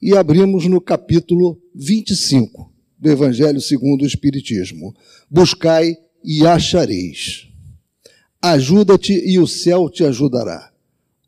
[0.00, 4.94] e abrimos no capítulo 25 do Evangelho segundo o Espiritismo.
[5.30, 7.48] Buscai e achareis.
[8.40, 10.72] Ajuda-te e o céu te ajudará.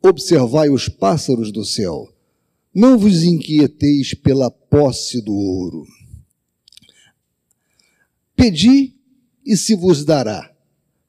[0.01, 2.07] Observai os pássaros do céu.
[2.73, 5.85] Não vos inquieteis pela posse do ouro.
[8.35, 8.95] Pedi
[9.45, 10.51] e se vos dará.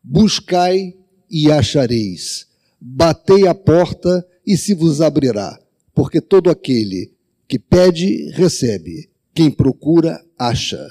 [0.03, 0.95] Buscai
[1.31, 2.47] e achareis.
[2.81, 5.59] Batei a porta e se vos abrirá.
[5.95, 7.13] Porque todo aquele
[7.53, 9.11] que pede, recebe.
[9.35, 10.91] Quem procura, acha.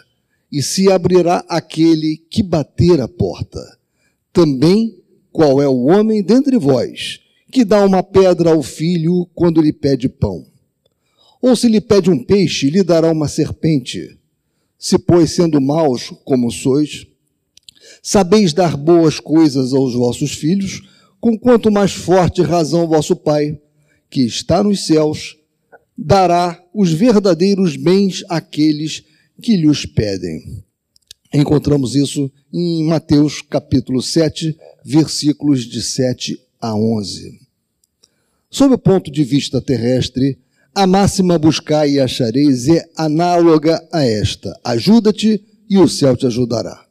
[0.51, 3.59] E se abrirá aquele que bater a porta.
[4.31, 5.01] Também,
[5.31, 7.19] qual é o homem dentre vós
[7.51, 10.45] que dá uma pedra ao filho quando lhe pede pão?
[11.41, 14.19] Ou se lhe pede um peixe, lhe dará uma serpente?
[14.77, 17.07] Se, pois, sendo maus como sois,
[18.03, 20.83] sabeis dar boas coisas aos vossos filhos,
[21.19, 23.59] com quanto mais forte razão vosso Pai,
[24.11, 25.40] que está nos céus,
[26.03, 29.03] dará os verdadeiros bens àqueles
[29.39, 30.63] que lhes pedem.
[31.31, 37.39] Encontramos isso em Mateus capítulo 7, versículos de 7 a 11.
[38.49, 40.39] Sob o ponto de vista terrestre,
[40.73, 46.83] a máxima buscar e achareis é análoga a esta: ajuda-te e o céu te ajudará.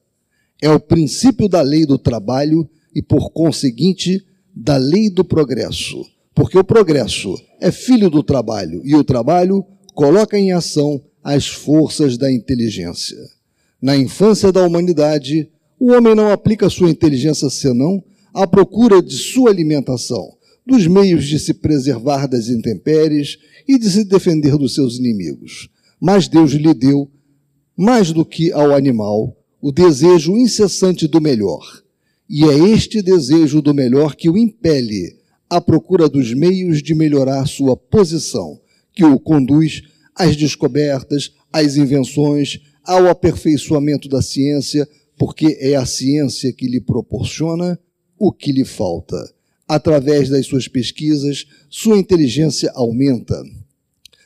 [0.62, 4.24] É o princípio da lei do trabalho e, por conseguinte,
[4.54, 6.06] da lei do progresso
[6.40, 12.16] porque o progresso é filho do trabalho e o trabalho coloca em ação as forças
[12.16, 13.18] da inteligência.
[13.80, 18.02] Na infância da humanidade, o homem não aplica sua inteligência senão
[18.32, 20.36] à procura de sua alimentação,
[20.66, 25.68] dos meios de se preservar das intempéries e de se defender dos seus inimigos.
[26.00, 27.10] Mas Deus lhe deu,
[27.76, 31.82] mais do que ao animal, o desejo incessante do melhor.
[32.28, 35.19] E é este desejo do melhor que o impele
[35.50, 38.60] à procura dos meios de melhorar sua posição,
[38.94, 39.82] que o conduz
[40.14, 47.78] às descobertas, às invenções, ao aperfeiçoamento da ciência, porque é a ciência que lhe proporciona
[48.16, 49.16] o que lhe falta.
[49.66, 53.42] Através das suas pesquisas, sua inteligência aumenta,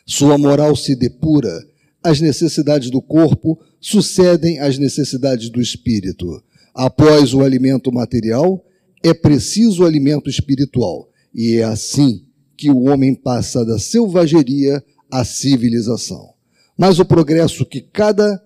[0.07, 1.67] sua moral se depura,
[2.03, 6.43] as necessidades do corpo sucedem às necessidades do espírito.
[6.75, 8.63] Após o alimento material,
[9.03, 11.09] é preciso o alimento espiritual.
[11.35, 12.25] E é assim
[12.57, 16.33] que o homem passa da selvageria à civilização.
[16.79, 18.41] Mas o progresso que cada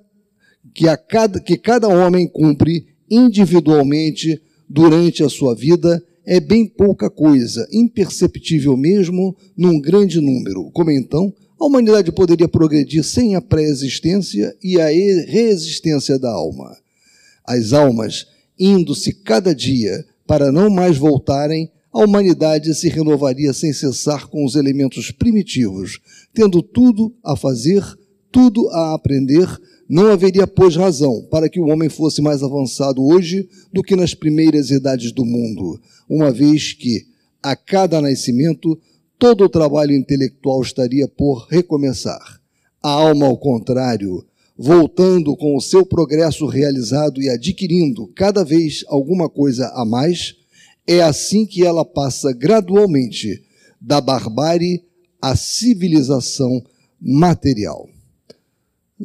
[0.75, 7.09] que, a cada, que cada homem cumpre individualmente durante a sua vida é bem pouca
[7.09, 10.71] coisa, imperceptível mesmo num grande número.
[10.73, 16.77] Como então a humanidade poderia progredir sem a pré-existência e a reexistência da alma?
[17.47, 18.27] As almas,
[18.59, 24.55] indo-se cada dia para não mais voltarem, a humanidade se renovaria sem cessar com os
[24.55, 26.01] elementos primitivos,
[26.35, 27.83] tendo tudo a fazer,
[28.31, 29.49] tudo a aprender,
[29.89, 34.15] não haveria, pois, razão para que o homem fosse mais avançado hoje do que nas
[34.15, 37.07] primeiras idades do mundo, uma vez que,
[37.43, 38.79] a cada nascimento,
[39.19, 42.39] todo o trabalho intelectual estaria por recomeçar.
[42.83, 44.25] A alma, ao contrário,
[44.57, 50.35] voltando com o seu progresso realizado e adquirindo cada vez alguma coisa a mais,
[50.89, 53.43] é assim que ela passa gradualmente
[53.79, 54.83] da barbárie
[55.21, 56.65] à civilização
[56.99, 57.87] material.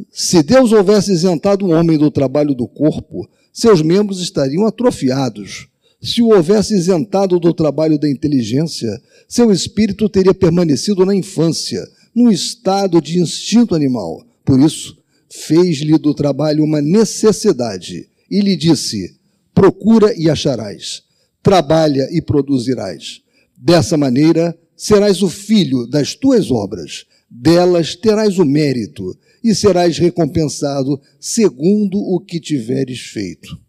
[0.10, 5.68] Se Deus houvesse isentado o homem do trabalho do corpo, seus membros estariam atrofiados.
[6.02, 12.32] Se o houvesse isentado do trabalho da inteligência, seu espírito teria permanecido na infância, num
[12.32, 14.26] estado de instinto animal.
[14.46, 14.98] Por isso,
[15.30, 19.16] fez-lhe do trabalho uma necessidade e lhe disse:
[19.54, 21.04] Procura e acharás
[21.44, 23.22] trabalha e produzirás.
[23.56, 31.00] Dessa maneira, serás o filho das tuas obras, delas terás o mérito e serás recompensado
[31.20, 33.60] segundo o que tiveres feito.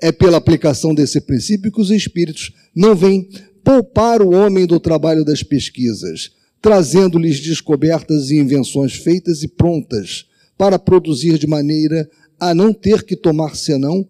[0.00, 3.28] É pela aplicação desse princípio que os espíritos não vêm
[3.64, 10.26] poupar o homem do trabalho das pesquisas, trazendo-lhes descobertas e invenções feitas e prontas
[10.56, 12.08] para produzir de maneira
[12.38, 14.06] a não ter que tomar senão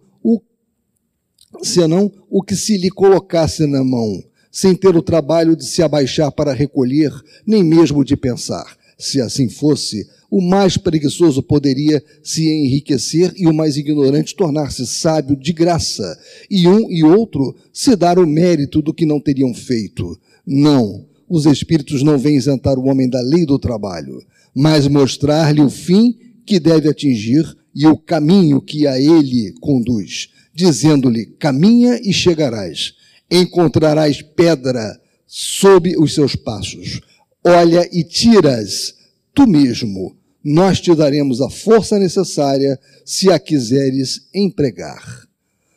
[1.61, 6.31] senão o que se lhe colocasse na mão, sem ter o trabalho de se abaixar
[6.31, 7.11] para recolher,
[7.45, 8.77] nem mesmo de pensar.
[8.97, 15.35] Se assim fosse, o mais preguiçoso poderia se enriquecer e o mais ignorante tornar-se sábio
[15.35, 16.17] de graça,
[16.49, 20.17] e um e outro se dar o mérito do que não teriam feito.
[20.47, 24.23] Não, os espíritos não vêm isentar o homem da lei do trabalho,
[24.53, 26.15] mas mostrar-lhe o fim
[26.45, 32.93] que deve atingir e o caminho que a ele conduz dizendo-lhe: Caminha e chegarás,
[33.29, 34.97] encontrarás pedra
[35.27, 37.01] sob os seus passos.
[37.43, 38.95] Olha e tiras
[39.33, 45.27] tu mesmo, nós te daremos a força necessária se a quiseres empregar.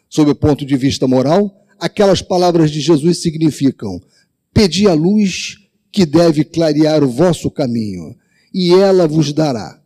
[0.09, 4.01] Sob o ponto de vista moral, aquelas palavras de Jesus significam:
[4.55, 5.57] pedi a luz
[5.91, 8.15] que deve clarear o vosso caminho,
[8.55, 9.81] e ela vos dará.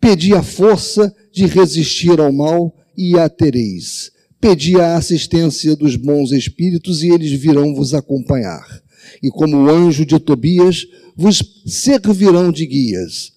[0.00, 4.11] Pedi a força de resistir ao mal, e a tereis.
[4.42, 8.66] Pedi a assistência dos bons espíritos, e eles virão vos acompanhar.
[9.22, 10.84] E como o anjo de Tobias,
[11.16, 13.30] vos servirão de guias.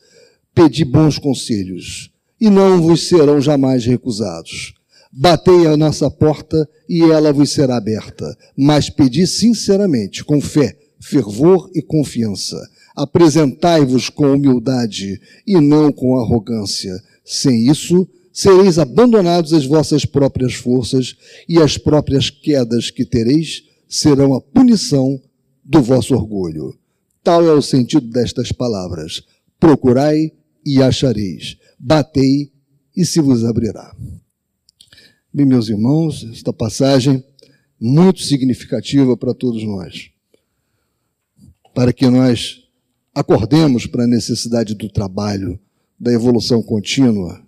[0.55, 2.09] Pedi bons conselhos,
[2.41, 4.73] e não vos serão jamais recusados.
[5.11, 8.35] Batei a nossa porta e ela vos será aberta.
[8.57, 12.57] Mas pedi sinceramente, com fé, fervor e confiança.
[12.95, 16.99] Apresentai-vos com humildade e não com arrogância.
[17.23, 21.15] Sem isso, sereis abandonados às vossas próprias forças
[21.47, 25.21] e as próprias quedas que tereis serão a punição
[25.63, 26.77] do vosso orgulho.
[27.23, 29.23] Tal é o sentido destas palavras.
[29.57, 30.33] Procurai
[30.65, 31.55] e achareis.
[31.79, 32.51] Batei
[32.93, 33.95] e se vos abrirá.
[35.33, 37.23] Bem, meus irmãos, esta passagem
[37.79, 40.09] muito significativa para todos nós.
[41.73, 42.63] Para que nós
[43.13, 45.57] acordemos para a necessidade do trabalho,
[45.97, 47.44] da evolução contínua,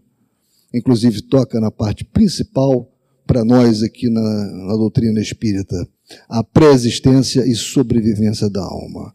[0.73, 2.91] inclusive toca na parte principal
[3.25, 5.87] para nós aqui na, na doutrina espírita,
[6.29, 9.13] a pré-existência e sobrevivência da alma.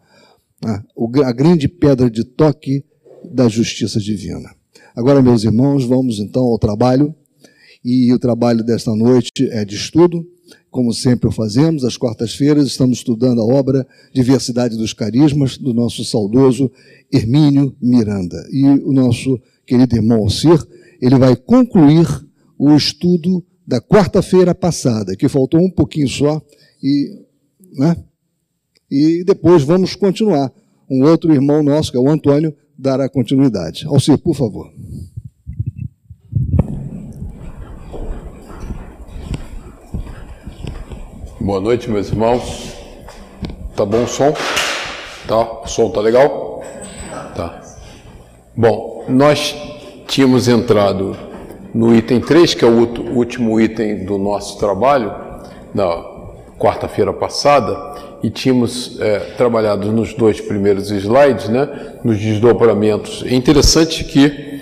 [0.64, 0.82] A,
[1.26, 2.84] a grande pedra de toque
[3.24, 4.50] da justiça divina.
[4.94, 7.14] Agora, meus irmãos, vamos então ao trabalho
[7.84, 10.24] e o trabalho desta noite é de estudo,
[10.70, 16.04] como sempre o fazemos, às quartas-feiras estamos estudando a obra Diversidade dos Carismas, do nosso
[16.04, 16.70] saudoso
[17.12, 18.46] Hermínio Miranda.
[18.50, 20.58] E o nosso querido irmão Alcir,
[21.02, 22.06] ele vai concluir
[22.56, 26.40] o estudo da quarta-feira passada, que faltou um pouquinho só,
[26.80, 27.26] e,
[27.76, 27.96] né?
[28.88, 30.52] e depois vamos continuar.
[30.88, 33.84] Um outro irmão nosso, que é o Antônio, dará continuidade.
[33.86, 34.70] Alcir, por favor.
[41.40, 42.74] Boa noite, meus irmãos.
[43.74, 44.32] Tá bom o som?
[45.26, 45.62] Tá?
[45.62, 46.62] O som tá legal?
[47.34, 47.60] Tá.
[48.56, 49.56] Bom, nós
[50.06, 51.16] tínhamos entrado
[51.74, 55.12] no item 3, que é o último item do nosso trabalho,
[55.74, 56.12] na
[56.58, 57.76] quarta-feira passada,
[58.22, 63.24] e tínhamos é, trabalhado nos dois primeiros slides, né, nos desdobramentos.
[63.26, 64.60] É interessante que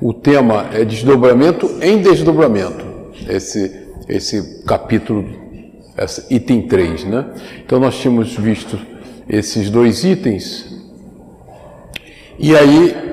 [0.00, 2.84] o tema é desdobramento em desdobramento,
[3.28, 5.24] esse, esse capítulo
[5.96, 7.04] essa, item 3.
[7.04, 7.26] Né?
[7.64, 8.78] Então nós tínhamos visto
[9.28, 10.66] esses dois itens,
[12.38, 13.09] e aí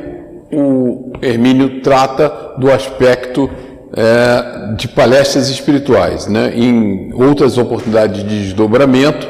[0.52, 3.50] o Hermínio trata do aspecto
[3.96, 6.28] é, de palestras espirituais.
[6.28, 6.54] Né?
[6.56, 9.28] Em outras oportunidades de desdobramento,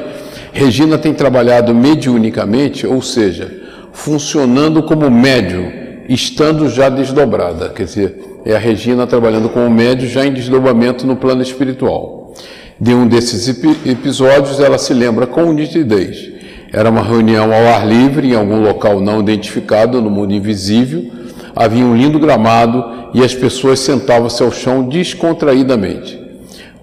[0.52, 3.52] Regina tem trabalhado mediunicamente, ou seja,
[3.92, 5.70] funcionando como médium,
[6.08, 7.68] estando já desdobrada.
[7.70, 12.34] Quer dizer, é a Regina trabalhando como médium já em desdobramento no plano espiritual.
[12.80, 13.48] De um desses
[13.84, 16.37] episódios, ela se lembra com nitidez.
[16.72, 21.10] Era uma reunião ao ar livre, em algum local não identificado, no mundo invisível.
[21.54, 26.18] Havia um lindo gramado e as pessoas sentavam-se ao chão descontraídamente.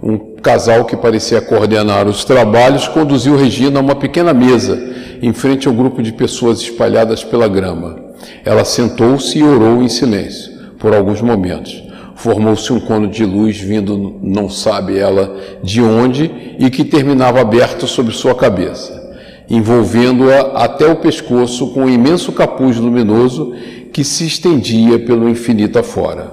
[0.01, 4.77] Um casal que parecia coordenar os trabalhos conduziu Regina a uma pequena mesa,
[5.21, 7.95] em frente ao grupo de pessoas espalhadas pela grama.
[8.43, 14.17] Ela sentou-se e orou em silêncio, por alguns momentos formou-se um cono de luz vindo,
[14.21, 19.04] não sabe ela de onde, e que terminava aberto sobre sua cabeça,
[19.49, 23.53] envolvendo-a até o pescoço com um imenso capuz luminoso
[23.93, 26.31] que se estendia pelo infinito afora.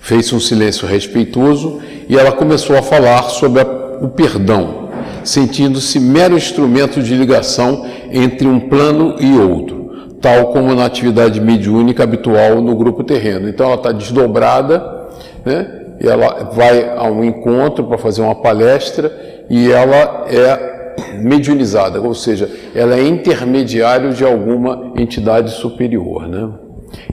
[0.00, 3.66] Fez-se um silêncio respeitoso e ela começou a falar sobre a,
[4.00, 4.88] o perdão,
[5.22, 12.02] sentindo-se mero instrumento de ligação entre um plano e outro, tal como na atividade mediúnica
[12.02, 13.48] habitual no grupo terreno.
[13.48, 15.02] Então ela está desdobrada
[15.44, 15.66] né?
[16.00, 20.71] Ela vai a um encontro para fazer uma palestra e ela é
[21.20, 26.48] mediunizada, ou seja, ela é intermediário de alguma entidade superior, né?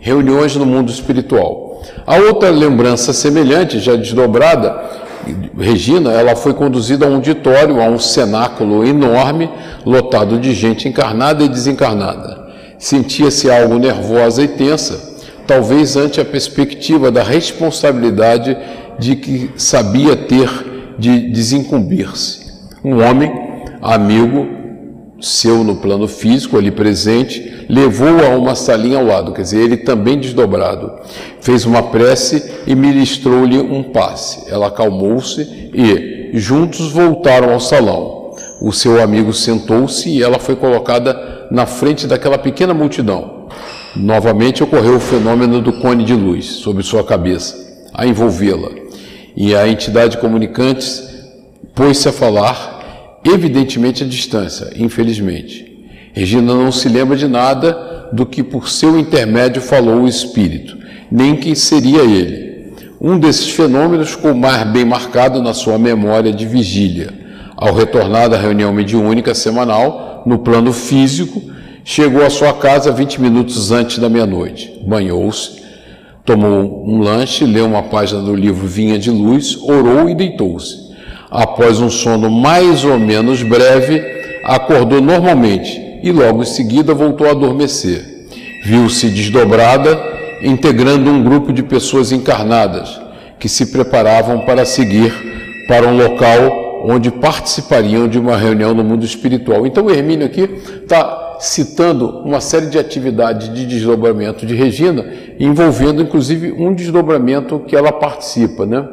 [0.02, 1.82] Reuniões no mundo espiritual.
[2.06, 5.00] A outra lembrança semelhante, já desdobrada,
[5.58, 9.50] Regina, ela foi conduzida a um auditório, a um cenáculo enorme,
[9.86, 12.48] lotado de gente encarnada e desencarnada.
[12.78, 18.58] Sentia-se algo nervosa e tensa, talvez ante a perspectiva da responsabilidade
[18.98, 22.50] de que sabia ter de desincumbir-se.
[22.84, 23.49] Um homem,
[23.82, 24.48] amigo
[25.22, 29.78] seu no plano físico, ali presente, levou-a a uma salinha ao lado, quer dizer, ele
[29.78, 30.92] também desdobrado.
[31.42, 34.50] Fez uma prece e ministrou-lhe um passe.
[34.50, 35.42] Ela acalmou-se
[35.74, 38.34] e, juntos, voltaram ao salão.
[38.62, 43.48] O seu amigo sentou-se e ela foi colocada na frente daquela pequena multidão.
[43.96, 47.56] Novamente ocorreu o fenômeno do cone de luz sobre sua cabeça,
[47.94, 48.70] a envolvê-la,
[49.36, 51.04] e a entidade comunicante
[51.74, 52.79] pôs-se a falar,
[53.24, 55.70] evidentemente à distância, infelizmente.
[56.14, 60.78] Regina não se lembra de nada do que por seu intermédio falou o espírito,
[61.12, 62.74] nem quem seria ele.
[63.00, 67.14] Um desses fenômenos ficou mais bem marcado na sua memória de vigília.
[67.56, 71.42] Ao retornar da reunião mediúnica semanal, no plano físico,
[71.84, 74.82] chegou à sua casa 20 minutos antes da meia-noite.
[74.86, 75.62] Banhou-se,
[76.26, 80.88] tomou um lanche, leu uma página do livro Vinha de Luz, orou e deitou-se.
[81.30, 84.02] Após um sono mais ou menos breve,
[84.44, 88.04] acordou normalmente e logo em seguida voltou a adormecer.
[88.64, 89.98] Viu-se desdobrada,
[90.42, 93.00] integrando um grupo de pessoas encarnadas
[93.40, 95.14] que se preparavam para seguir
[95.68, 99.68] para um local onde participariam de uma reunião no mundo espiritual.
[99.68, 100.50] Então, o Hermínio aqui
[100.82, 105.06] está citando uma série de atividades de desdobramento de Regina,
[105.40, 108.86] envolvendo inclusive um desdobramento que ela participa, né?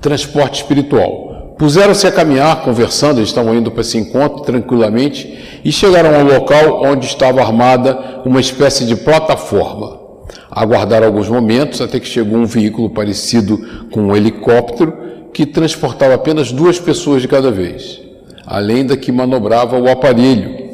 [0.00, 1.54] Transporte espiritual.
[1.58, 6.82] Puseram-se a caminhar, conversando, eles estavam indo para esse encontro tranquilamente e chegaram ao local
[6.82, 10.00] onde estava armada uma espécie de plataforma.
[10.50, 13.58] Aguardaram alguns momentos até que chegou um veículo parecido
[13.90, 14.94] com um helicóptero
[15.34, 18.00] que transportava apenas duas pessoas de cada vez,
[18.46, 20.70] além da que manobrava o aparelho.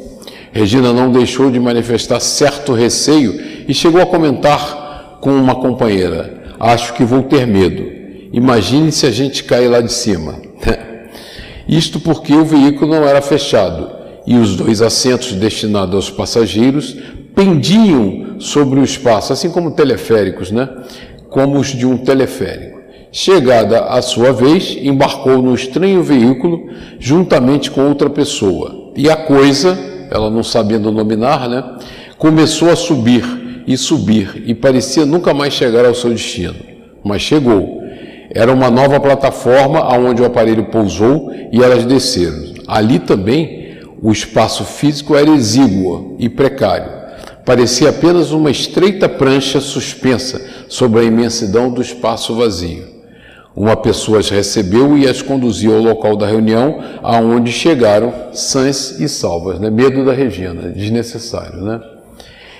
[0.53, 6.93] Regina não deixou de manifestar certo receio e chegou a comentar com uma companheira: Acho
[6.93, 7.96] que vou ter medo.
[8.31, 10.35] Imagine se a gente cair lá de cima.
[11.67, 13.89] Isto porque o veículo não era fechado
[14.25, 16.97] e os dois assentos destinados aos passageiros
[17.35, 20.67] pendiam sobre o espaço, assim como teleféricos, né?
[21.29, 22.77] Como os de um teleférico.
[23.11, 26.69] Chegada a sua vez, embarcou no estranho veículo
[26.99, 28.91] juntamente com outra pessoa.
[28.95, 29.77] E a coisa,
[30.11, 31.63] ela não sabendo nominar, né?
[32.17, 33.23] Começou a subir
[33.65, 36.55] e subir e parecia nunca mais chegar ao seu destino.
[37.03, 37.86] Mas chegou
[38.29, 42.55] era uma nova plataforma aonde o aparelho pousou e elas desceram.
[42.67, 46.97] Ali também o espaço físico era exíguo e precário.
[47.45, 52.97] Parecia apenas uma estreita prancha suspensa sobre a imensidão do espaço vazio.
[53.55, 59.09] Uma pessoa as recebeu e as conduziu ao local da reunião, aonde chegaram sãs e
[59.09, 59.59] salvas.
[59.59, 59.69] Né?
[59.71, 61.59] Medo da Regina, desnecessário.
[61.61, 61.81] Né?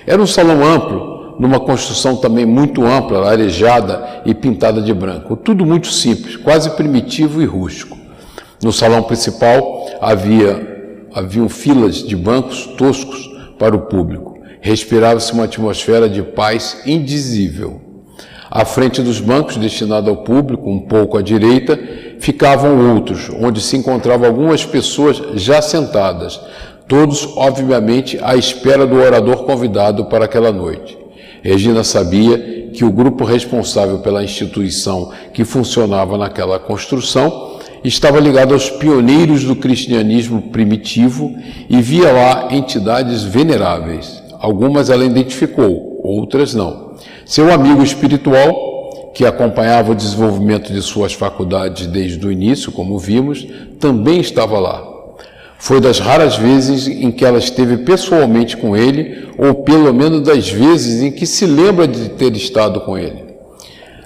[0.07, 5.35] Era um salão amplo, numa construção também muito ampla, arejada e pintada de branco.
[5.35, 7.97] Tudo muito simples, quase primitivo e rústico.
[8.61, 10.75] No salão principal havia
[11.13, 13.27] haviam filas de bancos toscos
[13.57, 14.37] para o público.
[14.61, 17.81] Respirava-se uma atmosfera de paz indizível.
[18.49, 21.77] À frente dos bancos destinados ao público, um pouco à direita,
[22.19, 26.39] ficavam outros, onde se encontravam algumas pessoas já sentadas,
[26.87, 30.97] todos, obviamente, à espera do orador convidado para aquela noite.
[31.47, 38.69] Regina sabia que o grupo responsável pela instituição que funcionava naquela construção estava ligado aos
[38.69, 41.33] pioneiros do cristianismo primitivo
[41.69, 44.21] e via lá entidades veneráveis.
[44.41, 46.95] Algumas ela identificou, outras não.
[47.25, 53.47] Seu amigo espiritual, que acompanhava o desenvolvimento de suas faculdades desde o início, como vimos,
[53.79, 54.96] também estava lá.
[55.59, 60.49] Foi das raras vezes em que ela esteve pessoalmente com ele, ou pelo menos das
[60.49, 63.25] vezes em que se lembra de ter estado com ele.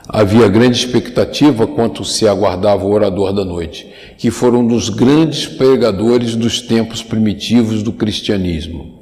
[0.08, 5.46] Havia grande expectativa quanto se aguardava o orador da noite, que foi um dos grandes
[5.46, 9.00] pregadores dos tempos primitivos do cristianismo.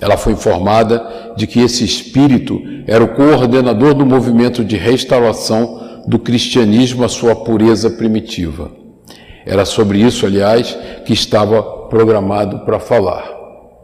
[0.00, 6.18] Ela foi informada de que esse espírito era o coordenador do movimento de restauração do
[6.18, 8.81] cristianismo à sua pureza primitiva.
[9.44, 13.30] Era sobre isso, aliás, que estava programado para falar.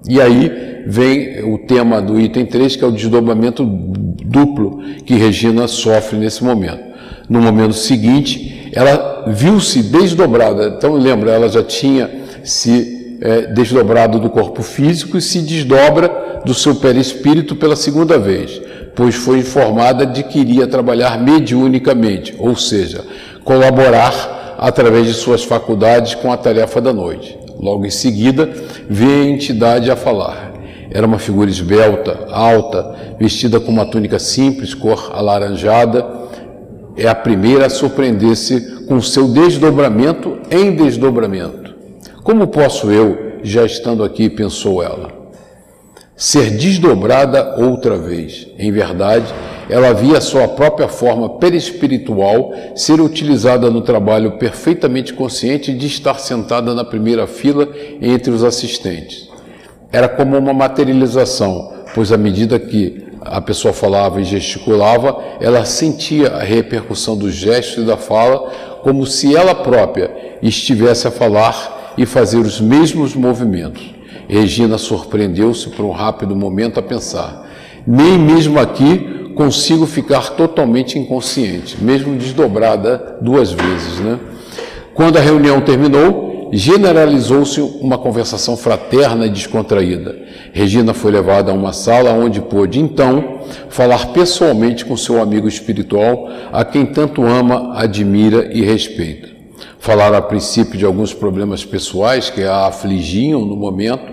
[0.09, 5.67] E aí vem o tema do item 3, que é o desdobramento duplo que Regina
[5.67, 6.87] sofre nesse momento.
[7.29, 10.75] No momento seguinte, ela viu-se desdobrada.
[10.77, 12.09] Então, lembra, ela já tinha
[12.45, 18.61] se é, desdobrado do corpo físico e se desdobra do seu perispírito pela segunda vez,
[18.95, 23.05] pois foi informada de que iria trabalhar mediunicamente, ou seja,
[23.45, 27.38] colaborar através de suas faculdades com a tarefa da noite.
[27.61, 28.50] Logo em seguida,
[28.91, 30.53] vê a entidade a falar.
[30.91, 36.05] Era uma figura esbelta, alta, vestida com uma túnica simples, cor alaranjada.
[36.97, 41.75] É a primeira a surpreender-se com seu desdobramento em desdobramento.
[42.25, 45.12] Como posso eu, já estando aqui, pensou ela,
[46.17, 48.49] ser desdobrada outra vez?
[48.59, 49.33] Em verdade,
[49.69, 56.75] ela via sua própria forma perispiritual ser utilizada no trabalho perfeitamente consciente de estar sentada
[56.75, 57.69] na primeira fila
[58.01, 59.29] entre os assistentes.
[59.93, 66.29] Era como uma materialização, pois à medida que a pessoa falava e gesticulava, ela sentia
[66.29, 68.51] a repercussão dos gestos e da fala,
[68.83, 70.11] como se ela própria
[70.43, 73.95] estivesse a falar e fazer os mesmos movimentos.
[74.29, 77.47] Regina surpreendeu-se por um rápido momento a pensar:
[77.87, 84.18] nem mesmo aqui consigo ficar totalmente inconsciente, mesmo desdobrada duas vezes, né?
[84.92, 90.18] Quando a reunião terminou, generalizou-se uma conversação fraterna e descontraída.
[90.52, 96.28] Regina foi levada a uma sala onde pôde, então, falar pessoalmente com seu amigo espiritual,
[96.52, 99.28] a quem tanto ama, admira e respeita.
[99.78, 104.12] Falaram a princípio de alguns problemas pessoais que a afligiam no momento,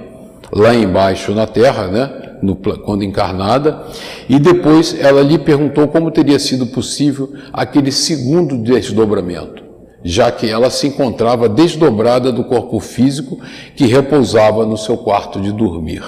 [0.54, 2.25] lá embaixo na Terra, né?
[2.42, 3.84] No, quando encarnada,
[4.30, 9.66] e depois ela lhe perguntou como teria sido possível aquele segundo desdobramento
[10.08, 13.40] já que ela se encontrava desdobrada do corpo físico
[13.76, 16.04] que repousava no seu quarto de dormir.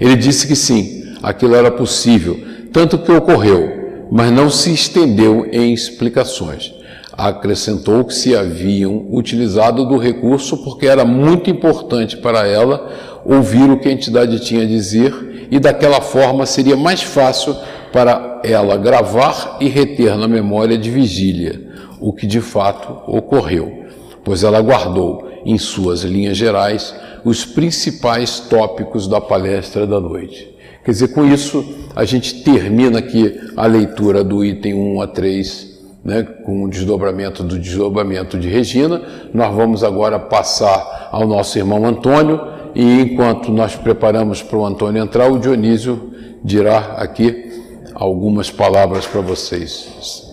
[0.00, 2.38] Ele disse que sim, aquilo era possível,
[2.72, 6.72] tanto que ocorreu, mas não se estendeu em explicações.
[7.12, 12.88] Acrescentou que se haviam utilizado do recurso porque era muito importante para ela
[13.24, 17.56] ouvir o que a entidade tinha a dizer e daquela forma seria mais fácil
[17.92, 21.66] para ela gravar e reter na memória de vigília
[22.00, 23.86] o que de fato ocorreu,
[24.24, 30.54] pois ela guardou em suas linhas gerais os principais tópicos da palestra da noite.
[30.84, 31.64] Quer dizer, com isso,
[31.96, 37.42] a gente termina aqui a leitura do item 1 a 3, né, com o desdobramento
[37.42, 39.02] do desdobramento de Regina.
[39.34, 42.40] Nós vamos agora passar ao nosso irmão Antônio,
[42.76, 46.12] e enquanto nós preparamos para o Antônio entrar, o Dionísio
[46.44, 47.50] dirá aqui
[47.94, 50.26] algumas palavras para vocês.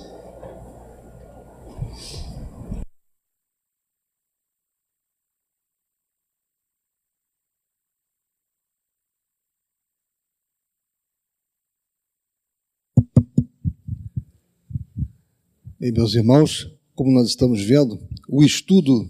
[15.80, 19.10] Bem, meus irmãos, como nós estamos vendo, o estudo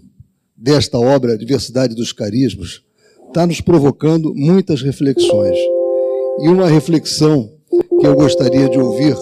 [0.56, 2.84] desta obra, Diversidade dos Carismas,
[3.34, 5.58] está nos provocando muitas reflexões.
[6.38, 7.50] E uma reflexão
[8.00, 9.16] que eu gostaria de ouvir,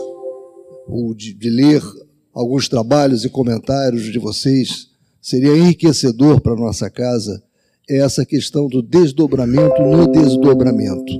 [0.87, 1.83] ou de, de ler
[2.35, 7.43] alguns trabalhos e comentários de vocês, seria enriquecedor para a nossa casa,
[7.89, 11.13] é essa questão do desdobramento no desdobramento.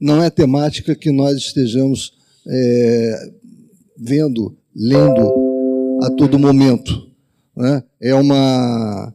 [0.00, 2.14] Não é temática que nós estejamos
[2.48, 3.30] é,
[3.98, 7.08] vendo, lendo a todo momento.
[7.54, 7.84] Né?
[8.00, 9.14] É, uma,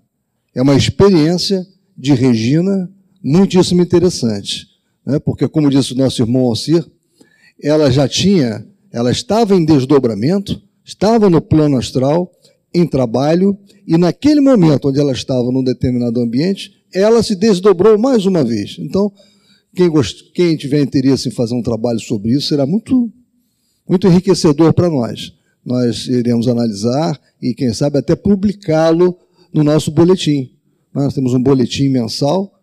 [0.53, 1.65] é uma experiência
[1.97, 2.88] de Regina
[3.27, 4.67] muitíssimo interessante.
[5.05, 5.19] Né?
[5.19, 6.85] Porque, como disse o nosso irmão Alcir,
[7.61, 12.31] ela já tinha, ela estava em desdobramento, estava no plano astral,
[12.73, 18.25] em trabalho, e naquele momento onde ela estava num determinado ambiente, ela se desdobrou mais
[18.25, 18.77] uma vez.
[18.79, 19.11] Então,
[19.75, 20.31] quem, gost...
[20.33, 23.11] quem tiver interesse em fazer um trabalho sobre isso será muito,
[23.87, 25.37] muito enriquecedor para nós
[25.67, 29.19] nós iremos analisar e, quem sabe, até publicá-lo
[29.53, 30.49] no nosso boletim.
[30.93, 32.56] Nós temos um boletim mensal,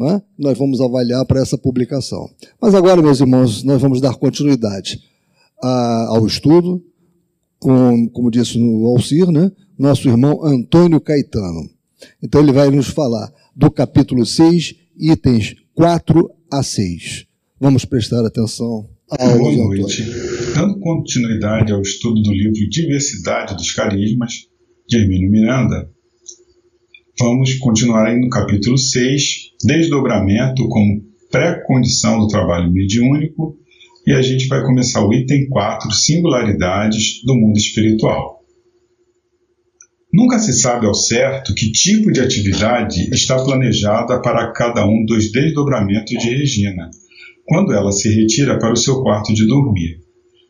[0.00, 0.22] né?
[0.38, 2.28] nós vamos avaliar para essa publicação.
[2.60, 5.02] Mas agora, meus irmãos, nós vamos dar continuidade
[5.62, 6.82] ao estudo,
[7.58, 9.52] com, como disse o Alcir, né?
[9.78, 11.68] nosso irmão Antônio Caetano.
[12.22, 17.26] Então, ele vai nos falar do capítulo 6, itens 4 a 6.
[17.60, 20.04] Vamos prestar atenção Boa noite.
[20.54, 24.46] Dando continuidade ao estudo do livro Diversidade dos Carismas,
[24.88, 25.90] de Hermínio Miranda,
[27.18, 33.56] vamos continuar aí no capítulo 6, Desdobramento como pré-condição do trabalho mediúnico,
[34.06, 38.40] e a gente vai começar o item 4, Singularidades do mundo espiritual.
[40.12, 45.30] Nunca se sabe ao certo que tipo de atividade está planejada para cada um dos
[45.30, 46.90] desdobramentos de Regina
[47.46, 50.00] quando ela se retira para o seu quarto de dormir.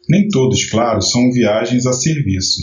[0.08, 2.60] Nem todos, claro, são viagens a serviço.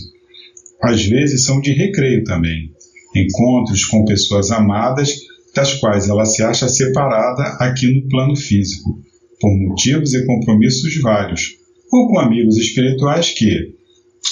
[0.84, 2.72] Às vezes são de recreio também,
[3.16, 5.16] encontros com pessoas amadas
[5.58, 9.02] das quais ela se acha separada aqui no plano físico,
[9.42, 11.56] por motivos e compromissos vários,
[11.92, 13.74] ou com amigos espirituais que,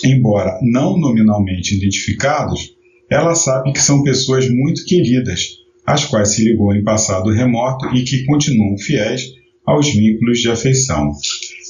[0.03, 2.75] embora não nominalmente identificados,
[3.09, 5.47] ela sabe que são pessoas muito queridas,
[5.83, 9.23] às quais se ligou em passado remoto e que continuam fiéis
[9.65, 11.11] aos vínculos de afeição.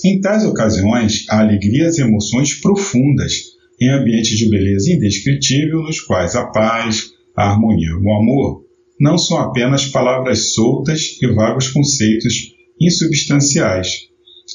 [0.03, 3.31] Em tais ocasiões, há alegrias e emoções profundas
[3.79, 8.64] em ambientes de beleza indescritível nos quais a paz, a harmonia e o amor
[8.99, 14.07] não são apenas palavras soltas e vagos conceitos insubstanciais,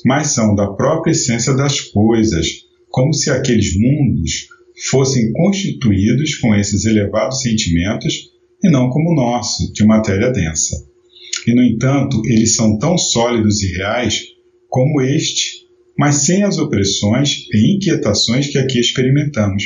[0.05, 2.47] mas são da própria essência das coisas,
[2.89, 4.49] como se aqueles mundos
[4.91, 8.31] fossem constituídos com esses elevados sentimentos
[8.63, 10.77] e não como o nosso, de matéria densa.
[11.47, 14.23] E, no entanto, eles são tão sólidos e reais
[14.69, 15.67] como este,
[15.99, 19.65] mas sem as opressões e inquietações que aqui experimentamos.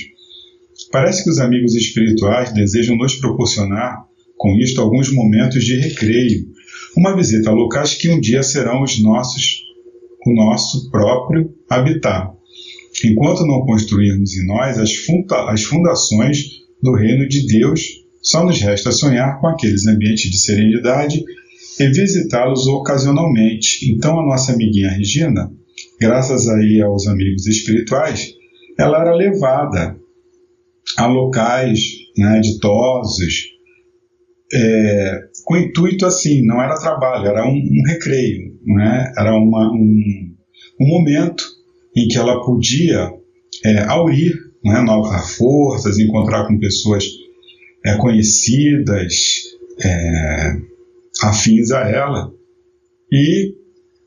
[0.91, 4.05] Parece que os amigos espirituais desejam nos proporcionar,
[4.45, 6.47] com isto, alguns momentos de recreio,
[6.95, 9.63] uma visita a locais que um dia serão os nossos,
[10.27, 12.31] o nosso próprio habitat,
[13.03, 18.61] enquanto não construirmos em nós as, funda as fundações do reino de Deus, só nos
[18.61, 21.25] resta sonhar com aqueles ambientes de serenidade
[21.81, 23.91] e visitá-los ocasionalmente.
[23.91, 25.51] Então, a nossa amiguinha Regina,
[25.99, 28.35] graças aí aos amigos espirituais,
[28.79, 29.97] ela era levada
[30.99, 31.81] a locais
[32.19, 33.54] né, ditosos,
[34.55, 40.33] é, com intuito assim, não era trabalho, era um, um recreio, né, era uma, um,
[40.81, 41.45] um momento
[41.97, 43.13] em que ela podia
[43.65, 44.33] é, aurir
[44.65, 47.05] né, novas forças, encontrar com pessoas
[47.85, 49.15] é, conhecidas,
[49.85, 50.57] é,
[51.23, 52.33] afins a ela,
[53.11, 53.55] e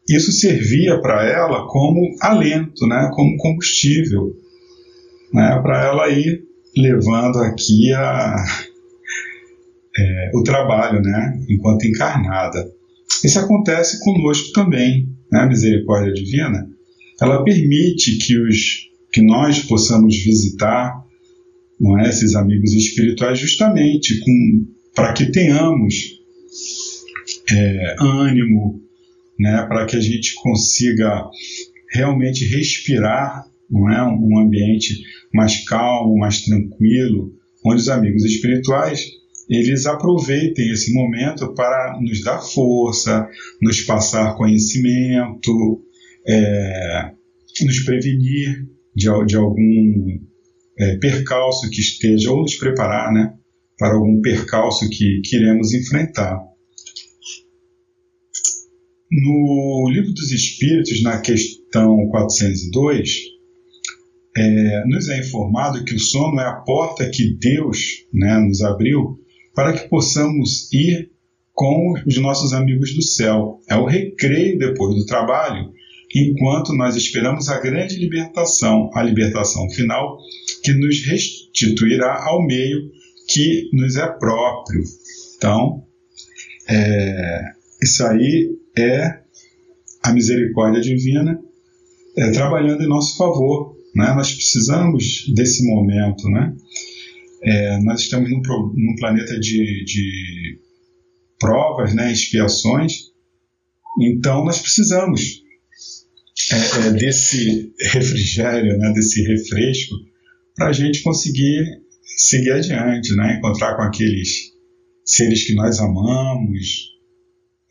[0.10, 4.34] isso servia para ela como alento, né, como combustível,
[5.34, 6.42] né, para ela ir
[6.76, 8.36] levando aqui a,
[9.98, 12.70] é, o trabalho, né, enquanto encarnada.
[13.24, 16.68] Isso acontece conosco também, né, a misericórdia divina
[17.20, 21.04] ela permite que, os, que nós possamos visitar
[21.80, 24.20] não é, esses amigos espirituais justamente
[24.96, 26.20] para que tenhamos
[27.52, 28.82] é, ânimo,
[29.40, 31.26] né, para que a gente consiga
[31.92, 37.34] realmente respirar não é, um ambiente mais calmo, mais tranquilo,
[37.66, 39.02] onde os amigos espirituais
[39.50, 43.28] eles aproveitem esse momento para nos dar força,
[43.62, 45.82] nos passar conhecimento,
[46.28, 47.12] é,
[47.66, 50.20] nos prevenir de, de algum
[50.78, 53.34] é, percalço que esteja, ou nos preparar né,
[53.78, 56.38] para algum percalço que queremos enfrentar.
[59.10, 63.10] No Livro dos Espíritos, na questão 402,
[64.36, 69.18] é, nos é informado que o sono é a porta que Deus né, nos abriu
[69.58, 71.10] para que possamos ir
[71.52, 73.60] com os nossos amigos do céu.
[73.68, 75.74] É o recreio depois do trabalho
[76.14, 80.20] enquanto nós esperamos a grande libertação, a libertação final,
[80.64, 82.92] que nos restituirá ao meio
[83.28, 84.84] que nos é próprio.
[85.36, 85.84] Então,
[86.70, 87.42] é,
[87.82, 89.22] isso aí é
[90.04, 91.40] a misericórdia divina
[92.16, 93.76] é, trabalhando em nosso favor.
[93.96, 94.14] Né?
[94.14, 96.30] Nós precisamos desse momento.
[96.30, 96.54] Né?
[97.44, 100.60] É, nós estamos num, num planeta de, de
[101.40, 103.12] provas, né, expiações,
[104.02, 105.44] então nós precisamos
[106.52, 109.96] é, é, desse refrigério, né, desse refresco,
[110.56, 111.64] para a gente conseguir
[112.18, 114.52] seguir adiante, né, encontrar com aqueles
[115.06, 116.90] seres que nós amamos,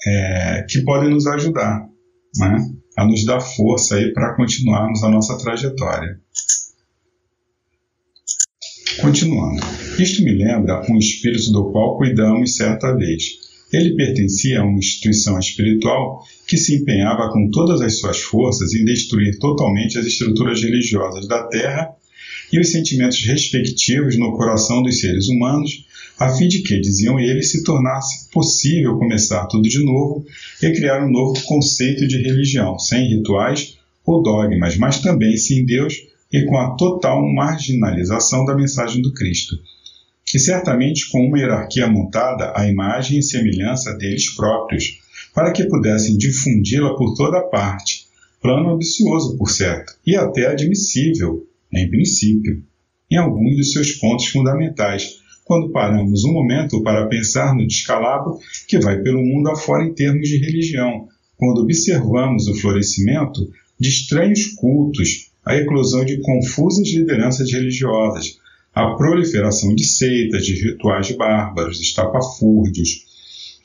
[0.07, 1.89] é, que podem nos ajudar,
[2.39, 2.57] né,
[2.97, 6.21] a nos dar força para continuarmos a nossa trajetória.
[9.01, 9.61] Continuando,
[9.99, 13.39] isto me lembra um espírito do qual cuidamos certa vez.
[13.71, 18.85] Ele pertencia a uma instituição espiritual que se empenhava com todas as suas forças em
[18.87, 21.91] destruir totalmente as estruturas religiosas da Terra
[22.51, 25.85] e os sentimentos respectivos no coração dos seres humanos,
[26.19, 30.25] a fim de que, diziam eles, se tornasse possível começar tudo de novo
[30.63, 35.95] e criar um novo conceito de religião, sem rituais ou dogmas, mas também sem Deus
[36.33, 39.57] e com a total marginalização da mensagem do Cristo.
[40.35, 44.99] E certamente com uma hierarquia montada à imagem e semelhança deles próprios,
[45.35, 48.07] para que pudessem difundi-la por toda parte.
[48.41, 52.63] Plano ambicioso, por certo, e até admissível, em princípio,
[53.11, 58.81] em alguns dos seus pontos fundamentais, quando paramos um momento para pensar no descalabro que
[58.81, 65.31] vai pelo mundo afora em termos de religião, quando observamos o florescimento de estranhos cultos,
[65.47, 68.39] a eclosão de confusas lideranças religiosas,
[68.75, 73.07] a proliferação de seitas, de rituais bárbaros, estapafúrdios,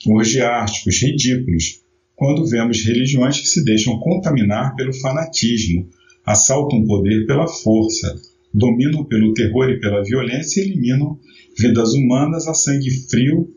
[0.06, 1.82] orgiásticos, ridículos,
[2.15, 5.89] quando vemos religiões que se deixam contaminar pelo fanatismo,
[6.24, 8.15] assaltam poder pela força,
[8.54, 11.20] dominam pelo terror e pela violência e eliminam
[11.58, 13.52] vidas humanas a sangue frio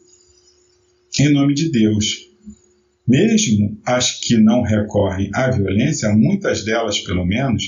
[1.21, 2.31] em nome de Deus.
[3.07, 7.63] Mesmo as que não recorrem à violência, muitas delas, pelo menos,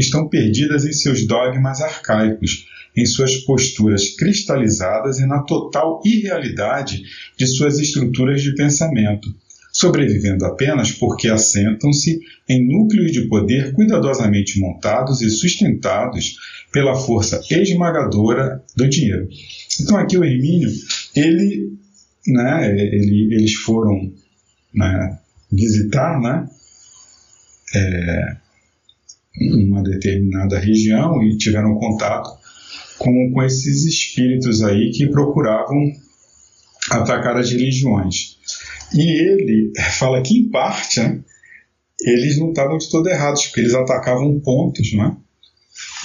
[0.00, 7.02] estão perdidas em seus dogmas arcaicos em suas posturas cristalizadas e na total irrealidade
[7.38, 9.32] de suas estruturas de pensamento,
[9.72, 16.36] sobrevivendo apenas porque assentam-se em núcleos de poder cuidadosamente montados e sustentados
[16.72, 19.28] pela força esmagadora do dinheiro.
[19.80, 20.70] Então aqui o Hermínio,
[21.14, 21.72] ele,
[22.26, 24.12] né, ele, eles foram
[24.74, 25.18] né,
[25.50, 26.48] visitar, né,
[27.74, 28.36] é,
[29.38, 32.30] uma determinada região e tiveram contato
[32.98, 35.92] com, com esses espíritos aí que procuravam
[36.90, 38.38] atacar as religiões.
[38.94, 41.20] E ele fala que, em parte, né,
[42.00, 45.16] eles não estavam de todo errados, porque eles atacavam pontos, né?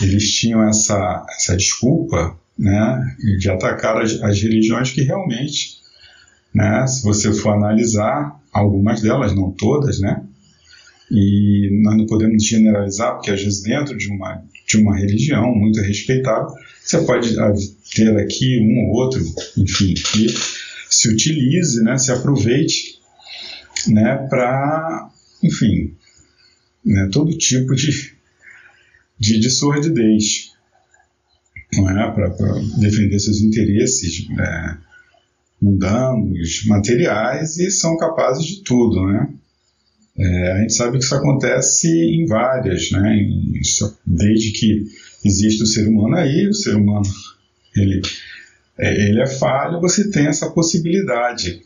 [0.01, 5.77] Eles tinham essa, essa desculpa né, de atacar as, as religiões que realmente,
[6.53, 10.21] né, se você for analisar, algumas delas, não todas, né,
[11.11, 15.79] e nós não podemos generalizar, porque às vezes dentro de uma, de uma religião muito
[15.81, 17.35] respeitável, você pode
[17.95, 19.23] ter aqui um ou outro,
[19.57, 20.27] enfim, que
[20.89, 22.99] se utilize, né, se aproveite
[23.87, 25.09] né, para,
[25.43, 25.93] enfim,
[26.83, 28.13] né, todo tipo de,
[29.19, 30.55] de, de sordidez,
[31.73, 32.11] é?
[32.11, 32.29] para
[32.79, 34.77] defender seus interesses né,
[35.61, 39.29] mundanos, materiais, e são capazes de tudo, né?
[40.17, 43.27] É, a gente sabe que isso acontece em várias, né?
[44.05, 44.85] desde que
[45.25, 47.05] existe o ser humano aí, o ser humano
[47.75, 48.01] ele
[48.77, 51.61] é, ele é falho, você tem essa possibilidade.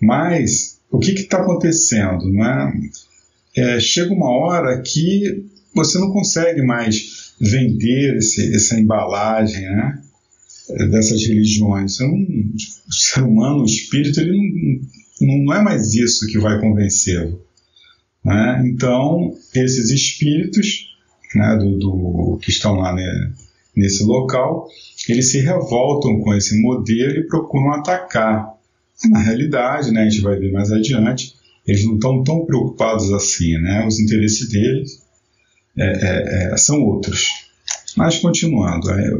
[0.00, 2.30] Mas o que está acontecendo?
[2.30, 2.80] Né?
[3.56, 10.02] É, chega uma hora que você não consegue mais vender esse, essa embalagem né?
[10.90, 11.98] dessas religiões.
[11.98, 14.32] Não, o ser humano, o espírito, ele
[15.20, 17.42] não, não é mais isso que vai convencê-lo.
[18.24, 18.62] Né?
[18.66, 20.94] Então, esses espíritos
[21.34, 23.32] né, do, do, que estão lá né,
[23.74, 24.68] nesse local,
[25.08, 28.54] eles se revoltam com esse modelo e procuram atacar.
[29.08, 31.34] Na realidade, né, a gente vai ver mais adiante,
[31.66, 33.86] eles não estão tão preocupados assim, né?
[33.86, 35.02] os interesses deles
[35.78, 37.28] é, é, é, são outros.
[37.96, 39.10] Mas continuando, é,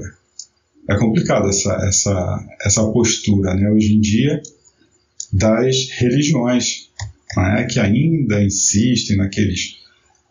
[0.91, 3.71] é complicado essa, essa, essa postura né?
[3.71, 4.43] hoje em dia
[5.33, 6.90] das religiões
[7.37, 7.65] né?
[7.65, 9.79] que ainda insistem naqueles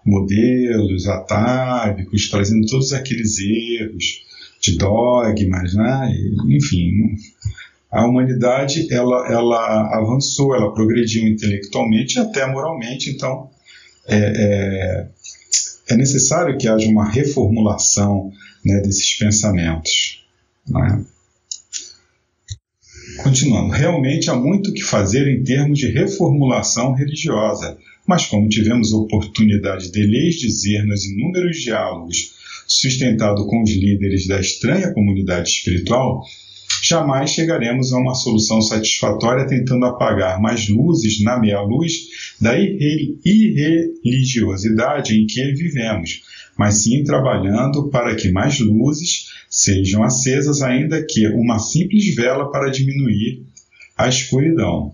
[0.06, 4.26] modelos atávicos, trazendo todos aqueles erros
[4.62, 6.14] de dogmas, né?
[6.48, 7.16] enfim,
[7.92, 13.50] a humanidade ela, ela avançou, ela progrediu intelectualmente e até moralmente, então
[14.08, 15.08] é, é,
[15.90, 18.32] é necessário que haja uma reformulação
[18.64, 20.24] né, desses pensamentos.
[20.68, 21.04] Né?
[23.24, 27.78] Continuando, realmente há muito que fazer em termos de reformulação religiosa,
[28.08, 32.32] mas como tivemos oportunidade de lhes dizer nos inúmeros diálogos
[32.68, 36.24] sustentado com os líderes da estranha comunidade espiritual,
[36.84, 42.08] jamais chegaremos a uma solução satisfatória tentando apagar mais luzes na meia-luz
[42.40, 46.22] da irreligiosidade em que vivemos,
[46.60, 52.70] mas sim trabalhando para que mais luzes sejam acesas, ainda que uma simples vela para
[52.70, 53.46] diminuir
[53.98, 54.94] a escuridão.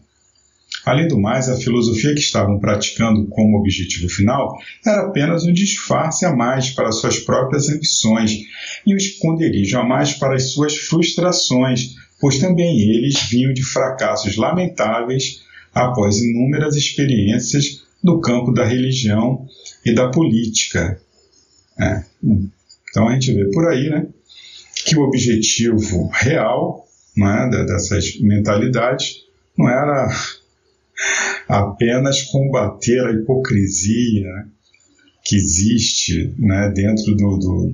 [0.86, 6.24] Além do mais, a filosofia que estavam praticando como objetivo final era apenas um disfarce
[6.24, 8.42] a mais para suas próprias ambições
[8.86, 14.38] e um esconderijo a mais para as suas frustrações, pois também eles vinham de fracassos
[14.38, 15.42] lamentáveis
[15.74, 19.48] após inúmeras experiências no campo da religião
[19.84, 21.02] e da política.
[21.80, 22.04] É.
[22.90, 24.08] Então a gente vê por aí né,
[24.86, 29.26] que o objetivo real né, dessas mentalidades
[29.58, 30.08] não era
[31.48, 34.48] apenas combater a hipocrisia
[35.24, 37.74] que existe né, dentro do, do,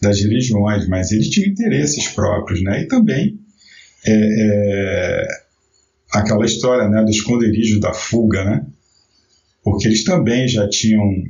[0.00, 2.82] das religiões, mas eles tinham interesses próprios, né?
[2.82, 3.38] E também
[4.06, 5.28] é, é,
[6.12, 8.66] aquela história né, do esconderijo da fuga, né?
[9.64, 11.24] Porque eles também já tinham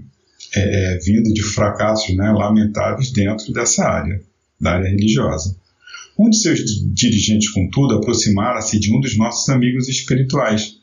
[0.54, 4.20] é, é vindo de fracassos né, lamentáveis dentro dessa área,
[4.60, 5.56] da área religiosa.
[6.18, 6.60] Um de seus
[6.92, 10.78] dirigentes, contudo, aproximara-se de um dos nossos amigos espirituais,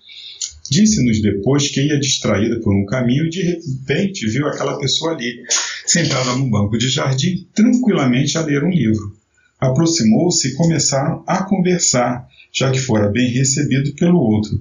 [0.69, 5.43] Disse-nos depois que ia distraída por um caminho e de repente viu aquela pessoa ali,
[5.85, 9.15] sentada num banco de jardim, tranquilamente a ler um livro.
[9.59, 14.59] Aproximou-se e começaram a conversar, já que fora bem recebido pelo outro.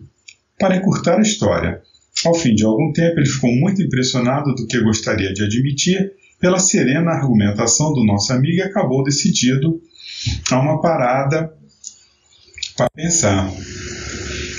[0.58, 1.80] Para encurtar a história,
[2.24, 6.58] ao fim de algum tempo ele ficou muito impressionado do que gostaria de admitir pela
[6.58, 9.80] serena argumentação do nosso amigo e acabou decidido
[10.50, 11.52] a uma parada
[12.76, 13.50] para pensar.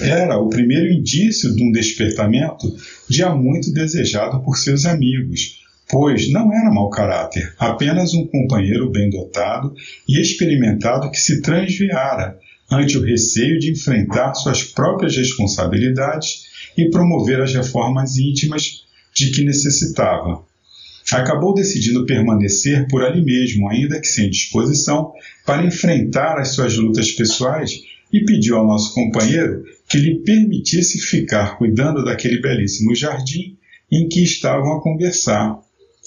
[0.01, 2.75] Era o primeiro indício de um despertamento
[3.10, 9.10] já muito desejado por seus amigos, pois não era mau caráter, apenas um companheiro bem
[9.10, 9.73] dotado
[10.08, 12.38] e experimentado que se transviara
[12.71, 16.44] ante o receio de enfrentar suas próprias responsabilidades
[16.78, 18.84] e promover as reformas íntimas
[19.16, 20.44] de que necessitava.
[21.12, 25.14] Acabou decidindo permanecer por ali mesmo, ainda que sem disposição,
[25.46, 31.58] para enfrentar as suas lutas pessoais e pediu ao nosso companheiro que lhe permitisse ficar
[31.58, 33.56] cuidando daquele belíssimo jardim
[33.92, 35.60] em que estavam a conversar.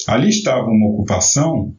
[0.07, 1.75] Ali estava uma ocupação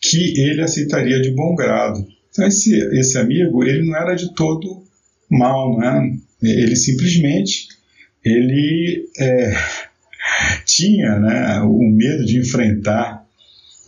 [0.00, 2.06] que ele aceitaria de bom grado.
[2.30, 4.82] Então esse, esse amigo, ele não era de todo
[5.30, 6.18] mal, né?
[6.42, 7.68] Ele simplesmente
[8.24, 9.52] ele é,
[10.64, 13.24] tinha né, o medo de enfrentar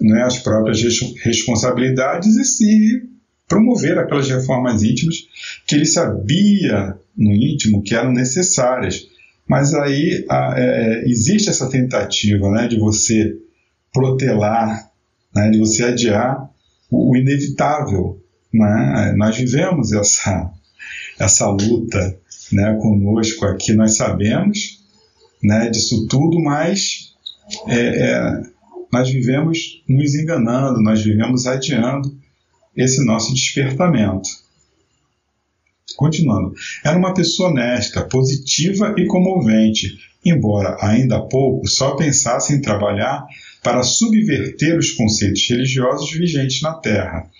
[0.00, 0.80] né, as próprias
[1.24, 3.02] responsabilidades e se
[3.48, 5.26] promover aquelas reformas íntimas
[5.66, 9.06] que ele sabia no íntimo que eram necessárias.
[9.48, 13.36] Mas aí a, é, existe essa tentativa né, de você
[13.92, 14.90] protelar,
[15.34, 16.50] né, de você adiar
[16.90, 18.20] o, o inevitável.
[18.52, 19.14] Né?
[19.16, 20.50] Nós vivemos essa,
[21.18, 22.18] essa luta
[22.52, 24.84] né, conosco aqui, nós sabemos
[25.42, 27.14] né, disso tudo, mas
[27.68, 28.42] é, é,
[28.92, 32.16] nós vivemos nos enganando, nós vivemos adiando
[32.76, 34.28] esse nosso despertamento.
[35.96, 36.52] Continuando,
[36.84, 43.24] era uma pessoa honesta, positiva e comovente, embora ainda há pouco só pensasse em trabalhar
[43.62, 47.30] para subverter os conceitos religiosos vigentes na Terra.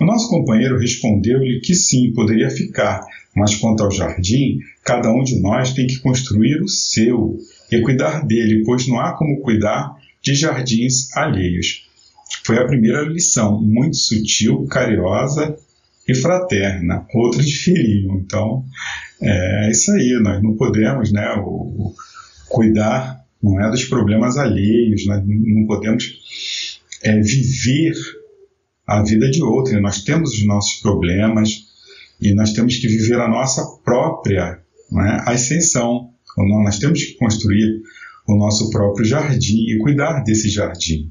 [0.00, 3.00] O nosso companheiro respondeu-lhe que sim, poderia ficar,
[3.36, 7.38] mas quanto ao jardim, cada um de nós tem que construir o seu
[7.70, 11.86] e cuidar dele, pois não há como cuidar de jardins alheios.
[12.44, 15.56] Foi a primeira lição, muito sutil, carinhosa
[16.08, 17.06] e fraterna.
[17.14, 18.16] Outros diferiam.
[18.16, 18.64] Então,
[19.20, 21.94] é isso aí, nós não podemos né, o, o,
[22.48, 27.94] cuidar não é dos problemas alheios, nós não podemos é, viver
[28.86, 29.80] a vida de outro.
[29.80, 31.65] Nós temos os nossos problemas
[32.20, 36.10] e nós temos que viver a nossa própria né, ascensão.
[36.36, 37.82] Nós temos que construir
[38.26, 41.10] o nosso próprio jardim e cuidar desse jardim.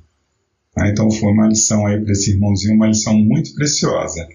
[0.75, 0.89] Né?
[0.91, 4.27] Então foi uma lição aí para esse irmãozinho, uma lição muito preciosa.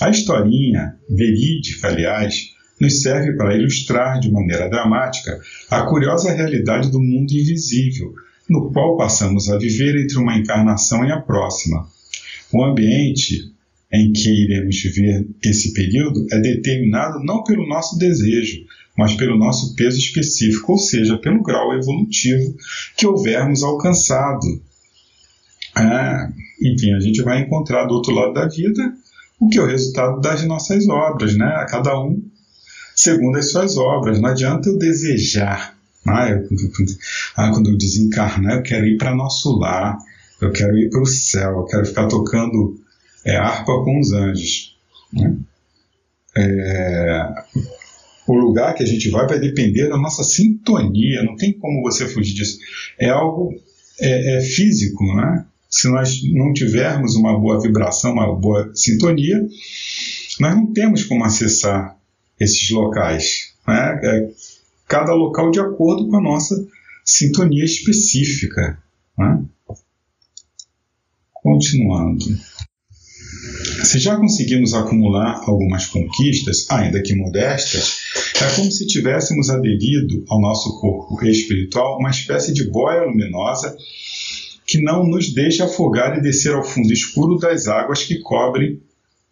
[0.00, 7.00] A historinha, verídica aliás, nos serve para ilustrar de maneira dramática a curiosa realidade do
[7.00, 8.12] mundo invisível,
[8.48, 11.88] no qual passamos a viver entre uma encarnação e a próxima.
[12.52, 13.53] O ambiente
[13.94, 18.64] em que iremos viver esse período é determinado não pelo nosso desejo,
[18.98, 22.56] mas pelo nosso peso específico, ou seja, pelo grau evolutivo
[22.96, 24.62] que houvermos alcançado.
[25.76, 26.28] Ah,
[26.60, 28.94] enfim, a gente vai encontrar do outro lado da vida
[29.38, 31.46] o que é o resultado das nossas obras, né?
[31.46, 32.22] A cada um
[32.94, 34.20] segundo as suas obras.
[34.20, 35.76] Não adianta eu desejar.
[36.06, 36.48] Ah, eu,
[37.36, 39.98] ah quando eu desencarnar, eu quero ir para nosso lar,
[40.40, 42.78] eu quero ir para o céu, eu quero ficar tocando
[43.24, 44.76] é, harpa com os anjos.
[45.12, 45.36] Né?
[46.36, 47.28] É,
[48.26, 52.06] o lugar que a gente vai vai depender da nossa sintonia, não tem como você
[52.08, 52.58] fugir disso.
[52.98, 53.54] É algo
[54.00, 55.44] é, é físico, né?
[55.68, 59.40] Se nós não tivermos uma boa vibração, uma boa sintonia,
[60.40, 61.98] nós não temos como acessar
[62.38, 63.54] esses locais.
[63.66, 64.00] Né?
[64.04, 64.30] É
[64.86, 66.64] cada local de acordo com a nossa
[67.04, 68.78] sintonia específica.
[69.18, 69.44] Né?
[71.32, 72.24] Continuando.
[73.84, 77.98] Se já conseguimos acumular algumas conquistas, ainda que modestas,
[78.40, 83.76] é como se tivéssemos aderido ao nosso corpo espiritual uma espécie de boia luminosa
[84.66, 88.80] que não nos deixa afogar e descer ao fundo escuro das águas que cobrem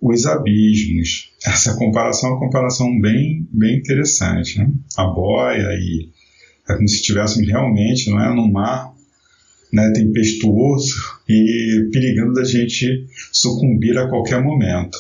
[0.00, 1.30] os abismos.
[1.44, 4.58] Essa comparação é uma comparação bem, bem interessante.
[4.58, 4.70] Né?
[4.96, 6.08] A boia e
[6.68, 8.92] é como se estivéssemos realmente não é, no mar
[9.72, 10.94] né, tempestuoso
[11.32, 14.98] e perigando da gente sucumbir a qualquer momento.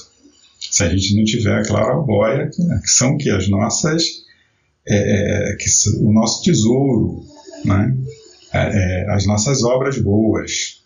[0.58, 4.04] Se a gente não tiver, claro, a boia, né, que são que as nossas,
[4.86, 5.68] é, é que
[6.00, 7.24] o nosso tesouro,
[7.64, 7.94] né,
[8.52, 10.82] é, é, as nossas obras boas.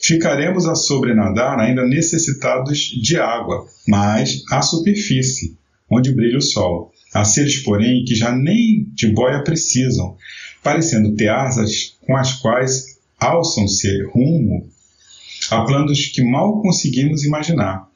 [0.00, 5.56] Ficaremos a sobrenadar ainda necessitados de água, mas à superfície,
[5.90, 6.92] onde brilha o sol.
[7.14, 10.16] Há seres, porém, que já nem de boia precisam,
[10.62, 12.93] parecendo ter asas com as quais
[13.24, 14.68] alçam-se rumo
[15.50, 17.88] a planos que mal conseguimos imaginar.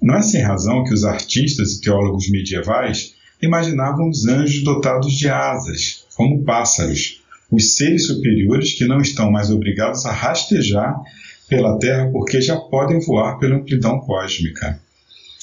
[0.00, 5.28] Não é sem razão que os artistas e teólogos medievais imaginavam os anjos dotados de
[5.28, 11.00] asas, como pássaros, os seres superiores que não estão mais obrigados a rastejar
[11.48, 14.80] pela Terra porque já podem voar pela amplidão cósmica.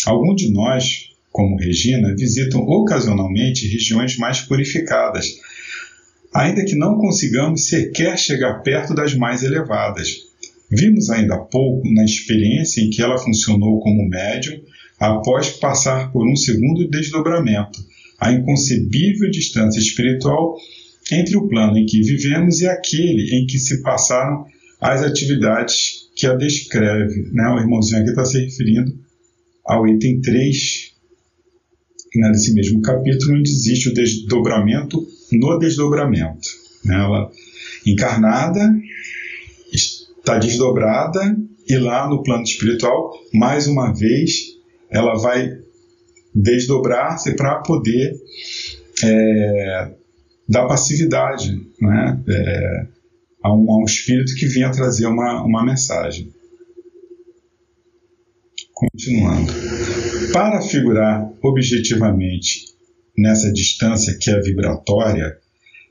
[0.05, 5.37] Alguns de nós, como Regina, visitam ocasionalmente regiões mais purificadas,
[6.33, 10.29] ainda que não consigamos sequer chegar perto das mais elevadas.
[10.71, 14.61] Vimos ainda há pouco, na experiência em que ela funcionou como médium,
[14.99, 17.79] após passar por um segundo desdobramento,
[18.19, 20.55] a inconcebível distância espiritual
[21.11, 24.45] entre o plano em que vivemos e aquele em que se passaram
[24.79, 27.29] as atividades que a descreve.
[27.31, 27.47] Né?
[27.49, 28.93] O irmãozinho aqui está se referindo
[29.65, 30.93] ao item 3,
[32.15, 36.47] né, desse mesmo capítulo, onde existe o desdobramento no desdobramento.
[36.83, 36.95] Né?
[36.95, 37.31] Ela
[37.85, 38.61] encarnada,
[39.71, 44.57] está desdobrada e lá no plano espiritual, mais uma vez,
[44.89, 45.59] ela vai
[46.33, 48.15] desdobrar-se para poder
[49.03, 49.91] é,
[50.47, 52.19] dar passividade né?
[52.27, 52.87] É,
[53.43, 56.33] a, um, a um espírito que vinha trazer uma, uma mensagem.
[58.73, 59.51] Continuando.
[60.31, 62.68] Para figurar objetivamente
[63.19, 65.37] nessa distância que é vibratória,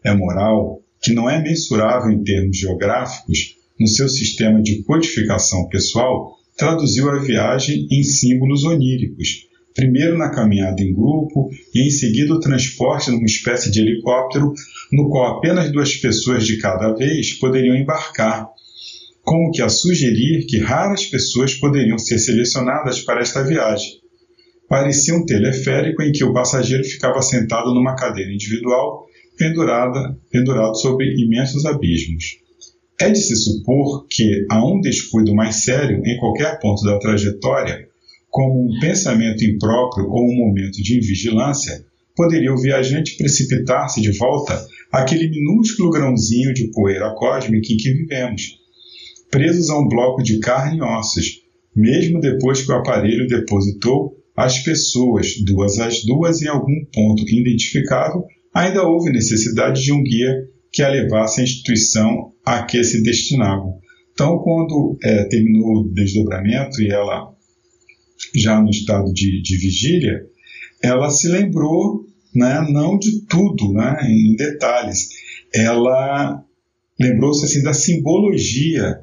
[0.05, 6.37] é moral, que não é mensurável em termos geográficos, no seu sistema de codificação pessoal,
[6.57, 12.41] traduziu a viagem em símbolos oníricos, primeiro na caminhada em grupo e em seguida o
[12.41, 14.53] transporte numa espécie de helicóptero
[14.93, 18.49] no qual apenas duas pessoas de cada vez poderiam embarcar,
[19.23, 23.98] como que a sugerir que raras pessoas poderiam ser selecionadas para esta viagem.
[24.69, 29.07] Parecia um teleférico em que o passageiro ficava sentado numa cadeira individual
[29.37, 32.39] pendurada, pendurado sobre imensos abismos.
[33.01, 37.89] É de se supor que, a um descuido mais sério em qualquer ponto da trajetória,
[38.29, 44.61] como um pensamento impróprio ou um momento de invigilância, poderia o viajante precipitar-se de volta
[44.93, 48.59] àquele minúsculo grãozinho de poeira cósmica em que vivemos,
[49.31, 51.43] presos a um bloco de carne e ossos,
[51.75, 58.25] mesmo depois que o aparelho depositou as pessoas, duas às duas, em algum ponto identificável,
[58.55, 60.33] ainda houve necessidade de um guia
[60.73, 63.81] que a levasse à instituição a que se destinavam.
[64.13, 67.35] Então, quando é, terminou o desdobramento e ela
[68.33, 70.25] já no estado de, de vigília,
[70.81, 75.09] ela se lembrou, né, não de tudo, né, em detalhes,
[75.53, 76.45] ela
[77.01, 79.01] lembrou-se assim da simbologia,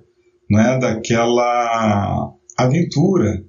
[0.49, 3.43] né, daquela aventura,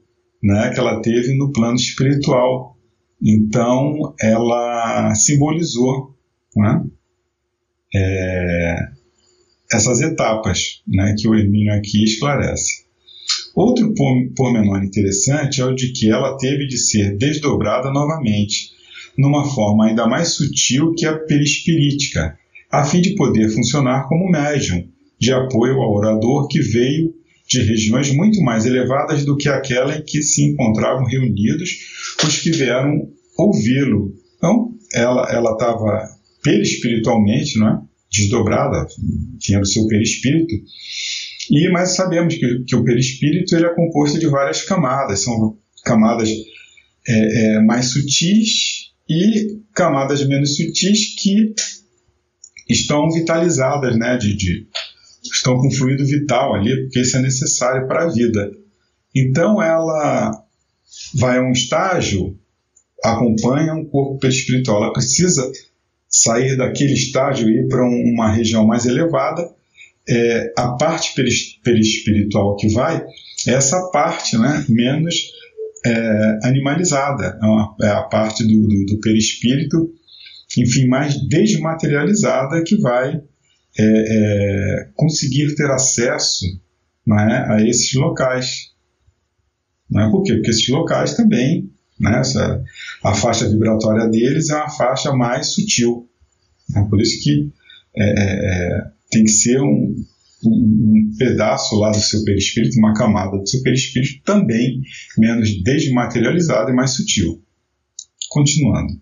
[0.47, 2.77] né, que ela teve no plano espiritual.
[3.21, 6.15] Então, ela simbolizou,
[6.55, 6.85] né,
[7.93, 8.77] é,
[9.73, 12.87] essas etapas né, que o Hermínio aqui esclarece.
[13.57, 13.93] Outro
[14.37, 18.71] pormenor interessante é o de que ela teve de ser desdobrada novamente,
[19.19, 22.39] numa forma ainda mais sutil que a perispirítica,
[22.71, 24.87] a fim de poder funcionar como médium,
[25.19, 27.15] de apoio ao orador que veio
[27.49, 31.71] de regiões muito mais elevadas do que aquela em que se encontravam reunidos
[32.25, 34.13] os que vieram ouvi-lo.
[34.37, 36.09] Então, ela estava
[36.43, 37.81] perispiritualmente, não é?
[38.11, 38.87] desdobrada,
[39.39, 40.55] tinha o seu perispírito.
[41.51, 46.29] E mas sabemos que, que o perispírito ele é composto de várias camadas, são camadas
[47.09, 51.55] é, é, mais sutis e camadas menos sutis que
[52.69, 54.67] estão vitalizadas, né, de, de,
[55.33, 58.51] estão com fluido vital ali, porque isso é necessário para a vida.
[59.15, 60.43] Então ela
[61.15, 62.39] vai a um estágio,
[63.03, 65.51] acompanha um corpo perispiritual, ela precisa
[66.09, 69.49] sair daquele estágio e ir para uma região mais elevada,
[70.09, 71.15] é, a parte
[71.63, 73.05] perispiritual que vai
[73.47, 75.15] é essa parte né, menos
[75.85, 77.39] é, animalizada,
[77.81, 79.93] é, é a parte do, do, do, perispírito,
[80.57, 83.21] enfim, mais desmaterializada que vai
[83.79, 86.47] é, é conseguir ter acesso
[87.07, 88.73] né, a esses locais.
[89.91, 90.35] Não é por quê?
[90.35, 92.21] Porque esses locais também né?
[92.21, 92.63] Essa,
[93.03, 96.09] a faixa vibratória deles é uma faixa mais sutil.
[96.71, 96.87] Né?
[96.89, 97.51] Por isso que
[97.97, 99.95] é, é, é tem que ser um,
[100.45, 104.83] um, pedaço lá do seu perispírito, uma camada do seu perispírito também
[105.17, 107.43] menos desmaterializada e mais sutil.
[108.29, 109.01] Continuando.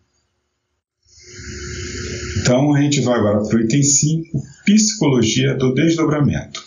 [2.40, 6.64] Então a gente vai agora para o item 5, Psicologia do Desdobramento.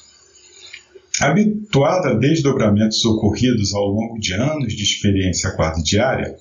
[1.20, 6.36] Habituada a desdobramentos ocorridos ao longo de anos de experiência quase diária,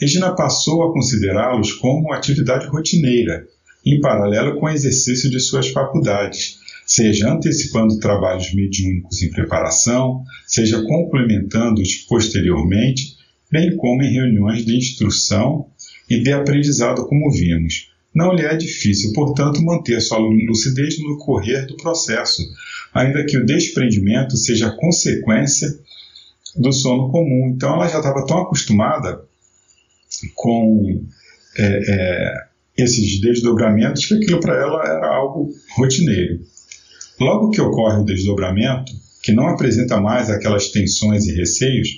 [0.00, 3.46] Regina passou a considerá-los como atividade rotineira,
[3.84, 10.82] em paralelo com o exercício de suas faculdades, seja antecipando trabalhos mediúnicos em preparação, seja
[10.82, 13.18] complementando-os posteriormente,
[13.50, 15.66] bem como em reuniões de instrução
[16.08, 17.91] e de aprendizado, como vimos.
[18.14, 22.42] Não lhe é difícil, portanto, manter sua lucidez no correr do processo,
[22.92, 25.68] ainda que o desprendimento seja consequência
[26.56, 27.52] do sono comum.
[27.54, 29.24] Então ela já estava tão acostumada
[30.34, 31.02] com
[31.56, 32.46] é, é,
[32.76, 36.40] esses desdobramentos que aquilo para ela era algo rotineiro.
[37.18, 38.92] Logo que ocorre o desdobramento,
[39.22, 41.88] que não apresenta mais aquelas tensões e receios,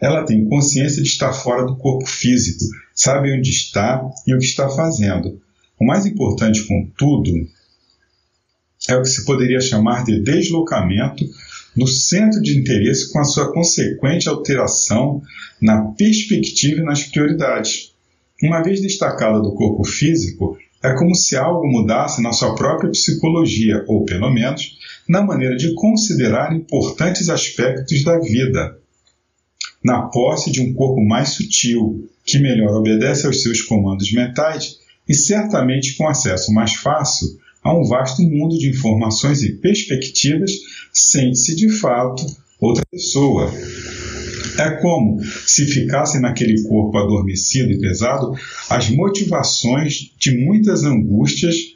[0.00, 4.44] ela tem consciência de estar fora do corpo físico, sabe onde está e o que
[4.44, 5.40] está fazendo.
[5.82, 7.32] O mais importante, contudo,
[8.88, 11.24] é o que se poderia chamar de deslocamento
[11.76, 15.20] do centro de interesse com a sua consequente alteração
[15.60, 17.92] na perspectiva e nas prioridades.
[18.40, 23.84] Uma vez destacada do corpo físico, É como se algo mudasse na sua própria psicologia,
[23.86, 24.76] ou pelo menos
[25.08, 28.76] na maneira de considerar importantes aspectos da vida.
[29.84, 35.14] Na posse de um corpo mais sutil, que melhor obedece aos seus comandos mentais e
[35.14, 37.28] certamente com acesso mais fácil
[37.62, 40.50] a um vasto mundo de informações e perspectivas,
[40.92, 42.24] sente-se de fato
[42.60, 43.52] outra pessoa.
[44.58, 48.34] É como se ficassem naquele corpo adormecido e pesado
[48.68, 51.74] as motivações de muitas angústias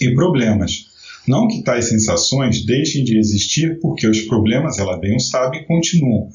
[0.00, 0.86] e problemas.
[1.26, 6.30] Não que tais sensações deixem de existir, porque os problemas, ela bem o sabe, continuam,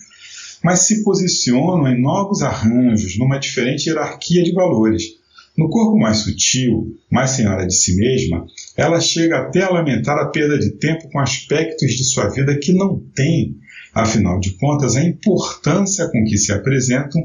[0.64, 5.23] mas se posicionam em novos arranjos, numa diferente hierarquia de valores.
[5.56, 8.46] No corpo mais sutil, mais senhora de si mesma,
[8.76, 12.74] ela chega até a lamentar a perda de tempo com aspectos de sua vida que
[12.74, 13.56] não tem,
[13.94, 17.22] afinal de contas, a importância com que se apresentam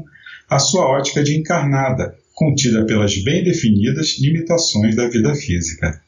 [0.47, 5.99] a sua ótica de encarnada, contida pelas bem definidas limitações da vida física.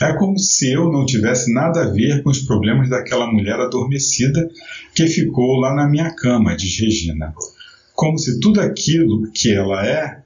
[0.00, 4.50] É como se eu não tivesse nada a ver com os problemas daquela mulher adormecida
[4.94, 7.32] que ficou lá na minha cama, diz Regina.
[7.94, 10.21] Como se tudo aquilo que ela é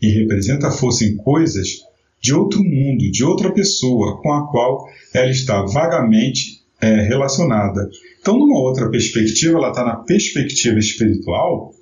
[0.00, 1.84] e representa fossem coisas
[2.20, 7.88] de outro mundo, de outra pessoa com a qual ela está vagamente é, relacionada.
[8.20, 11.72] Então, numa outra perspectiva, ela está na perspectiva espiritual,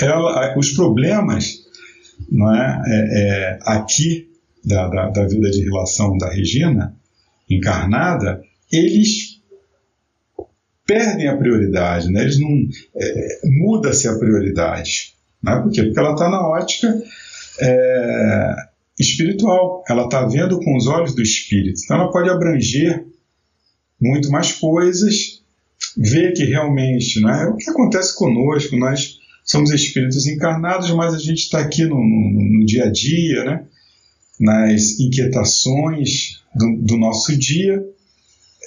[0.00, 1.62] ela, os problemas
[2.30, 4.28] não é, é, é aqui
[4.64, 6.96] da, da, da vida de relação da Regina,
[7.48, 9.40] encarnada, eles
[10.86, 12.22] perdem a prioridade, né?
[12.22, 12.66] eles não
[12.96, 15.13] é, muda-se a prioridade,
[15.44, 15.60] né?
[15.60, 15.82] Por quê?
[15.84, 17.02] Porque ela está na ótica
[17.60, 18.56] é,
[18.98, 23.04] espiritual, ela está vendo com os olhos do espírito, então ela pode abranger
[24.00, 25.42] muito mais coisas,
[25.96, 27.46] ver que realmente, né?
[27.46, 32.58] O que acontece conosco, nós somos espíritos encarnados, mas a gente está aqui no, no,
[32.58, 33.64] no dia a dia, né?
[34.40, 37.82] nas inquietações do, do nosso dia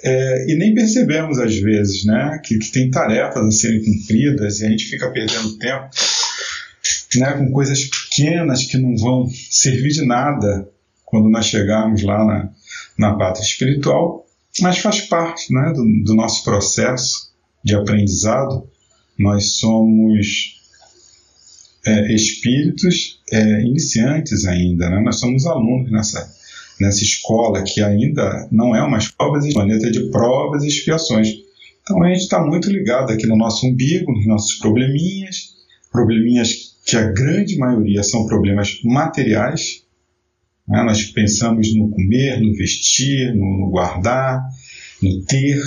[0.03, 4.65] é, e nem percebemos às vezes né, que, que, tem tarefas a serem cumpridas e
[4.65, 5.89] a gente fica perdendo tempo
[7.15, 10.69] né, com coisas pequenas que não vão servir de nada
[11.05, 12.49] quando nós chegarmos lá na,
[12.97, 14.25] na pátria espiritual,
[14.61, 17.31] mas faz parte né, do, do nosso processo
[17.63, 18.67] de aprendizado.
[19.17, 20.57] Nós somos
[21.85, 25.01] é, espíritos é, iniciantes ainda, né?
[25.01, 26.33] nós somos alunos nessa,
[26.79, 31.29] nessa escola que ainda não é uma escola, é planeta de provas e expiações.
[31.81, 35.55] Então a gente está muito ligado aqui no nosso umbigo, nos nossos probleminhas,
[35.91, 39.83] probleminhas que a grande maioria são problemas materiais.
[40.65, 40.81] Né?
[40.83, 44.41] Nós pensamos no comer, no vestir, no, no guardar,
[45.03, 45.61] no ter.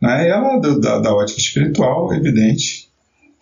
[0.00, 0.28] Né?
[0.28, 2.88] Ela, da, da ótica espiritual, é evidente,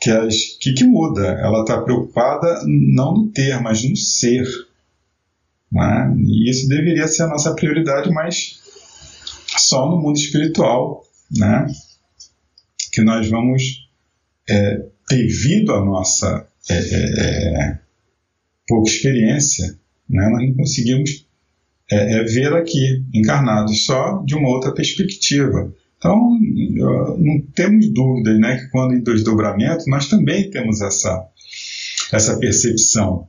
[0.00, 1.26] que, as, que, que muda?
[1.26, 4.46] Ela está preocupada não no ter, mas no ser.
[5.70, 6.14] Né?
[6.24, 8.62] E isso deveria ser a nossa prioridade, mas
[9.58, 11.66] só no mundo espiritual, né?
[12.90, 13.90] que nós vamos,
[14.48, 17.78] é, devido à nossa é, é, é,
[18.66, 19.76] pouca experiência,
[20.08, 20.28] né?
[20.28, 21.26] nós não conseguimos
[21.90, 25.72] é, é, ver aqui, encarnados, só de uma outra perspectiva.
[25.98, 26.38] Então,
[27.18, 31.28] não temos dúvidas né, que quando em desdobramento, nós também temos essa,
[32.12, 33.28] essa percepção.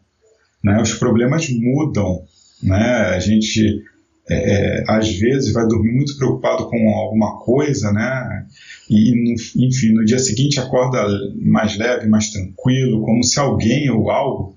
[0.63, 0.81] Né?
[0.81, 2.23] Os problemas mudam.
[2.63, 2.77] Né?
[2.77, 3.83] A gente,
[4.27, 4.35] é,
[4.79, 8.47] é, às vezes, vai dormir muito preocupado com alguma coisa, né?
[8.89, 11.05] E, enfim, no dia seguinte acorda
[11.35, 14.55] mais leve, mais tranquilo, como se alguém ou algo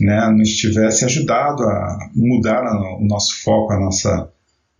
[0.00, 2.62] né, nos tivesse ajudado a mudar
[2.98, 4.30] o nosso foco, a nossa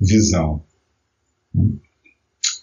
[0.01, 0.63] visão.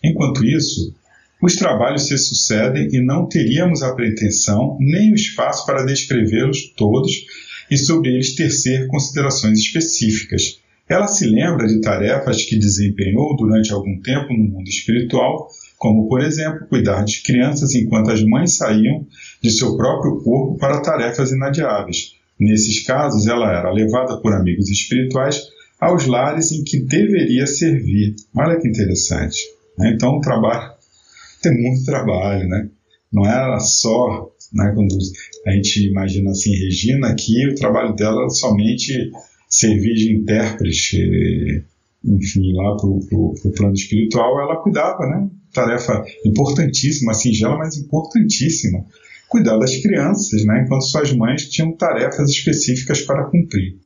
[0.03, 0.93] Enquanto isso,
[1.41, 7.25] os trabalhos se sucedem e não teríamos a pretensão nem o espaço para descrevê-los todos
[7.69, 10.59] e sobre eles tecer considerações específicas.
[10.89, 15.47] Ela se lembra de tarefas que desempenhou durante algum tempo no mundo espiritual,
[15.81, 19.03] como, por exemplo, cuidar de crianças enquanto as mães saíam
[19.41, 22.13] de seu próprio corpo para tarefas inadiáveis.
[22.39, 25.41] Nesses casos, ela era levada por amigos espirituais
[25.79, 28.15] aos lares em que deveria servir.
[28.37, 29.39] Olha que interessante.
[29.75, 29.93] Né?
[29.95, 30.71] Então, o trabalho
[31.41, 32.69] tem muito trabalho, né?
[33.11, 34.95] Não era só, né, quando
[35.47, 39.11] a gente imagina assim, Regina, que o trabalho dela somente
[39.49, 41.65] servir de intérprete,
[42.05, 45.27] enfim, lá para o plano espiritual, ela cuidava, né?
[45.53, 48.85] Tarefa importantíssima, singela, mas importantíssima.
[49.27, 50.63] Cuidar das crianças, né?
[50.65, 53.77] Enquanto suas mães tinham tarefas específicas para cumprir.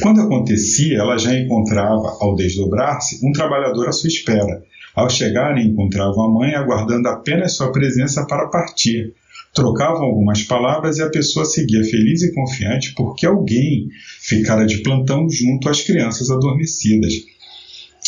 [0.00, 4.62] Quando acontecia, ela já encontrava, ao desdobrar-se, um trabalhador à sua espera.
[4.94, 9.14] Ao chegarem, encontravam a mãe aguardando apenas sua presença para partir,
[9.54, 13.88] Trocavam algumas palavras e a pessoa seguia feliz e confiante porque alguém
[14.20, 17.14] ficara de plantão junto às crianças adormecidas.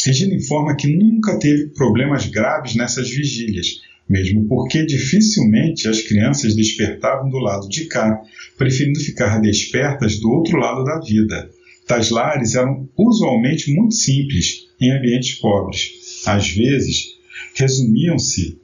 [0.04, 7.28] Regina informa que nunca teve problemas graves nessas vigílias, mesmo porque dificilmente as crianças despertavam
[7.28, 8.20] do lado de cá,
[8.56, 11.50] preferindo ficar despertas do outro lado da vida.
[11.86, 16.22] Tais lares eram usualmente muito simples, em ambientes pobres.
[16.26, 17.16] Às vezes,
[17.54, 18.58] resumiam-se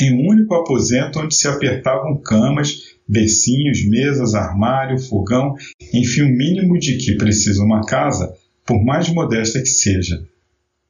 [0.00, 5.54] em um único aposento onde se apertavam camas, bercinhos, mesas, armário, fogão,
[5.92, 8.32] enfim, o mínimo de que precisa uma casa,
[8.64, 10.22] por mais modesta que seja.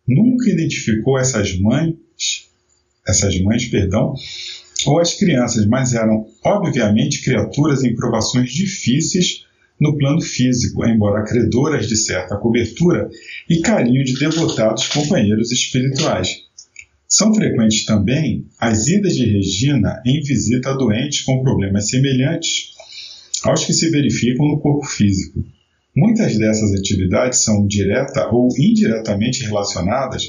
[0.09, 1.94] Nunca identificou essas mães,
[3.06, 4.14] essas mães, perdão,
[4.86, 9.44] ou as crianças, mas eram obviamente criaturas em provações difíceis
[9.78, 13.11] no plano físico, embora credoras de certa cobertura
[13.48, 16.44] e carinho de devotados companheiros espirituais.
[17.09, 22.72] São frequentes também as idas de Regina em visita a doentes com problemas semelhantes
[23.44, 25.44] aos que se verificam no corpo físico.
[25.97, 30.28] Muitas dessas atividades são direta ou indiretamente relacionadas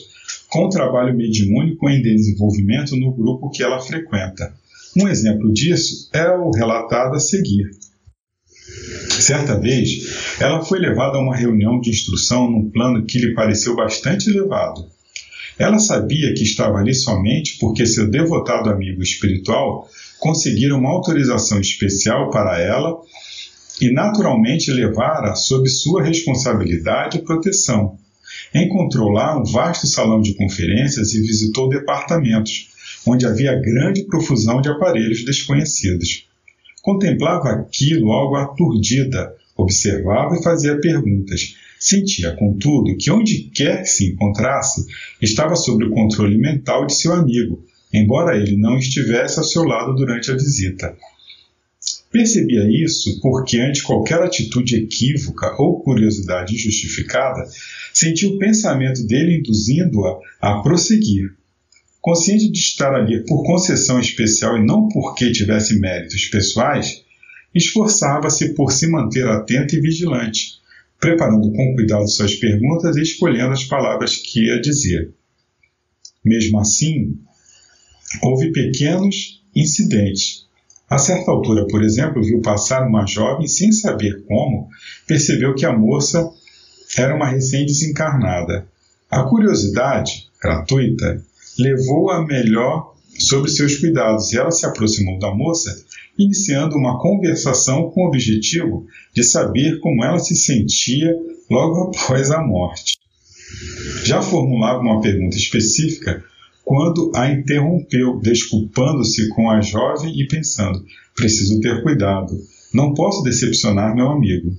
[0.49, 4.53] com o trabalho mediúnico em desenvolvimento no grupo que ela frequenta.
[4.97, 7.69] Um exemplo disso é o relatado a seguir.
[9.19, 13.75] Certa vez, ela foi levada a uma reunião de instrução num plano que lhe pareceu
[13.75, 14.85] bastante elevado.
[15.57, 19.87] Ela sabia que estava ali somente porque seu devotado amigo espiritual
[20.19, 22.97] conseguira uma autorização especial para ela
[23.79, 27.97] e naturalmente levara sob sua responsabilidade e proteção.
[28.53, 32.69] Encontrou lá um vasto salão de conferências e visitou departamentos,
[33.05, 36.27] onde havia grande profusão de aparelhos desconhecidos.
[36.81, 44.11] Contemplava aquilo algo aturdida, observava e fazia perguntas, Sentia, contudo, que onde quer que se
[44.11, 44.85] encontrasse,
[45.21, 47.63] estava sob o controle mental de seu amigo,
[47.93, 50.93] embora ele não estivesse ao seu lado durante a visita.
[52.11, 57.47] Percebia isso porque, ante qualquer atitude equívoca ou curiosidade injustificada,
[57.93, 61.35] sentia o pensamento dele induzindo-a a prosseguir.
[62.01, 67.03] Consciente de estar ali por concessão especial e não porque tivesse méritos pessoais,
[67.53, 70.59] esforçava-se por se manter atento e vigilante,
[70.99, 75.11] preparando com cuidado suas perguntas e escolhendo as palavras que ia dizer.
[76.25, 77.19] Mesmo assim,
[78.23, 80.48] houve pequenos incidentes.
[80.89, 84.67] A certa altura, por exemplo, viu passar uma jovem sem saber como,
[85.05, 86.27] percebeu que a moça
[86.97, 88.67] era uma recém-desencarnada.
[89.09, 91.23] A curiosidade, gratuita,
[91.59, 95.85] levou-a melhor sobre seus cuidados e ela se aproximou da moça
[96.17, 101.15] iniciando uma conversação com o objetivo de saber como ela se sentia
[101.49, 102.97] logo após a morte.
[104.03, 106.23] Já formulava uma pergunta específica
[106.69, 112.39] quando a interrompeu, desculpando-se com a jovem e pensando: preciso ter cuidado,
[112.71, 114.55] não posso decepcionar meu amigo.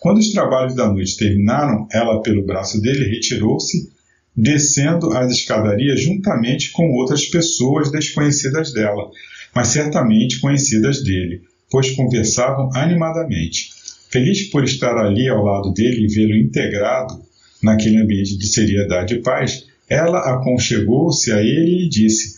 [0.00, 3.88] Quando os trabalhos da noite terminaram, ela, pelo braço dele, retirou-se,
[4.36, 9.08] descendo as escadarias juntamente com outras pessoas desconhecidas dela,
[9.54, 13.70] mas certamente conhecidas dele, pois conversavam animadamente.
[14.10, 17.22] Feliz por estar ali ao lado dele e vê-lo integrado
[17.62, 22.36] naquele ambiente de seriedade e paz, ela aconchegou-se a ele e disse: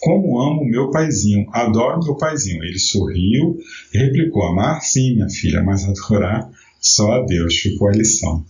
[0.00, 2.62] Como amo meu paizinho, adoro meu paizinho.
[2.62, 3.58] Ele sorriu
[3.92, 7.56] e replicou: Amar sim, minha filha, mas adorar só a Deus.
[7.56, 8.44] Ficou a lição.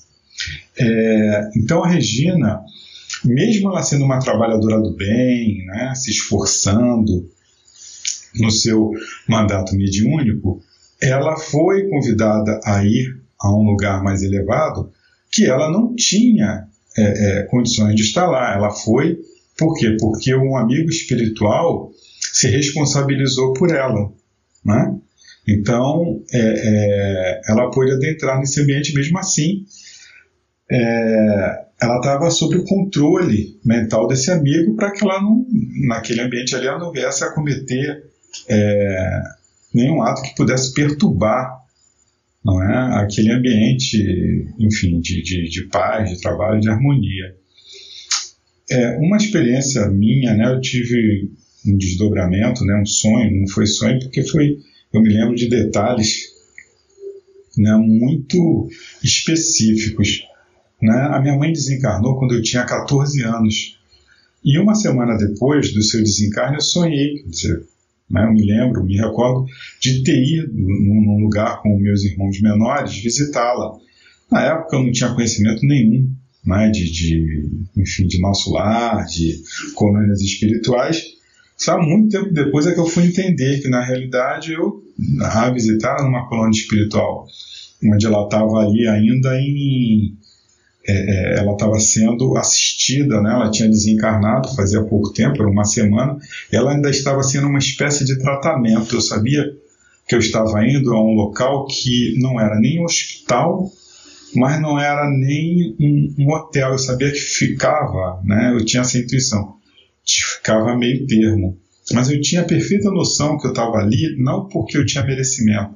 [0.78, 2.60] É, então a Regina,
[3.24, 7.26] mesmo ela sendo uma trabalhadora do bem, né, se esforçando,
[8.38, 8.92] no seu
[9.28, 10.62] mandato mediúnico,
[11.00, 14.90] ela foi convidada a ir a um lugar mais elevado
[15.30, 16.68] que ela não tinha
[16.98, 18.54] é, é, condições de estar lá.
[18.54, 19.18] Ela foi,
[19.56, 19.96] por quê?
[19.98, 21.90] Porque um amigo espiritual
[22.32, 24.12] se responsabilizou por ela.
[24.64, 24.94] Né?
[25.48, 29.64] Então, é, é ela pôde adentrar nesse ambiente mesmo assim.
[30.70, 35.46] É, ela estava sob o controle mental desse amigo para que ela não,
[35.86, 38.04] naquele ambiente ali, ela não viesse a cometer
[38.48, 39.22] é,
[39.74, 41.65] nenhum ato que pudesse perturbar
[42.46, 47.34] não é, aquele ambiente, enfim, de, de, de paz, de trabalho, de harmonia.
[48.70, 51.28] É, uma experiência minha, né, eu tive
[51.66, 54.58] um desdobramento, né, um sonho, não foi sonho porque foi,
[54.92, 56.26] eu me lembro de detalhes
[57.58, 58.68] né, muito
[59.02, 60.22] específicos.
[60.80, 60.94] Né?
[60.94, 63.76] A minha mãe desencarnou quando eu tinha 14 anos.
[64.44, 67.16] E uma semana depois do seu desencarne, eu sonhei.
[67.16, 67.66] Quer dizer,
[68.10, 68.24] né?
[68.24, 69.46] Eu me lembro, me recordo
[69.80, 73.72] de ter ido num lugar com meus irmãos menores visitá-la.
[74.30, 76.10] Na época eu não tinha conhecimento nenhum
[76.46, 79.42] né, de, de, enfim, de nosso lar, de
[79.74, 81.02] colônias espirituais,
[81.56, 84.84] Só muito tempo depois é que eu fui entender que, na realidade, eu
[85.20, 87.26] a visitar numa colônia espiritual,
[87.84, 90.16] onde ela estava ali ainda em.
[90.88, 93.32] É, é ela estava sendo assistida, né?
[93.32, 96.16] ela tinha desencarnado fazia pouco tempo, era uma semana,
[96.52, 98.94] ela ainda estava sendo uma espécie de tratamento.
[98.94, 99.44] Eu sabia
[100.08, 103.70] que eu estava indo a um local que não era nem um hospital,
[104.34, 106.72] mas não era nem um, um hotel.
[106.72, 108.52] Eu sabia que ficava, né?
[108.54, 109.56] eu tinha essa intuição
[110.46, 111.58] ficava meio termo.
[111.92, 115.74] Mas eu tinha perfeita noção que eu estava ali não porque eu tinha merecimento.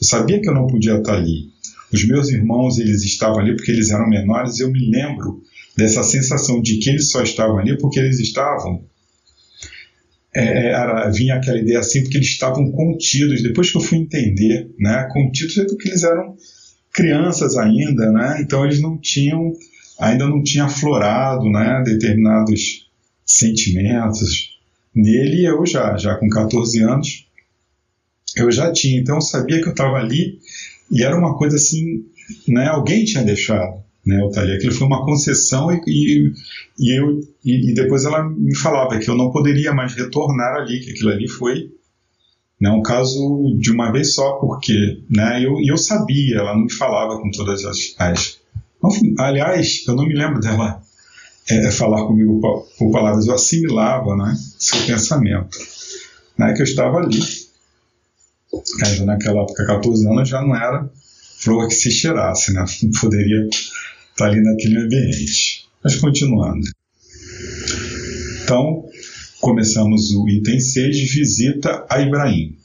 [0.00, 1.50] Eu sabia que eu não podia estar ali.
[1.92, 5.42] Os meus irmãos, eles estavam ali porque eles eram menores, eu me lembro
[5.76, 8.84] dessa sensação de que eles só estavam ali porque eles estavam.
[10.34, 13.42] É, é era, vinha aquela ideia assim, porque eles estavam contidos.
[13.42, 16.36] Depois que eu fui entender, né, contidos é porque eles eram
[16.92, 19.52] crianças ainda, né, então eles não tinham,
[20.00, 22.88] ainda não tinha aflorado né, determinados
[23.24, 24.56] sentimentos.
[24.94, 27.26] Nele eu já, já com 14 anos,
[28.36, 29.00] eu já tinha.
[29.00, 30.38] Então eu sabia que eu estava ali
[30.90, 32.04] e era uma coisa assim,
[32.48, 32.68] né?
[32.68, 34.24] Alguém tinha deixado, né?
[34.26, 34.52] Estar ali.
[34.52, 36.32] Aquilo foi uma concessão e, e,
[36.78, 40.80] e eu e, e, depois ela me falava que eu não poderia mais retornar ali,
[40.80, 41.70] que aquilo ali foi
[42.60, 45.44] né, um caso de uma vez só, porque, né?
[45.44, 48.40] Eu, eu sabia, ela não me falava com todas as, as
[49.18, 50.80] aliás, eu não me lembro dela
[51.48, 52.40] é, falar comigo
[52.78, 55.58] por palavras, eu assimilava né, seu pensamento.
[56.38, 57.18] Né, que eu estava ali,
[58.84, 60.88] ainda naquela época, 14 anos, já não era
[61.38, 62.64] flor que se cheirasse, né?
[62.82, 65.66] não poderia estar ali naquele ambiente.
[65.82, 66.66] Mas continuando.
[68.42, 68.84] Então,
[69.40, 72.56] começamos o item 6, visita a Ibrahim.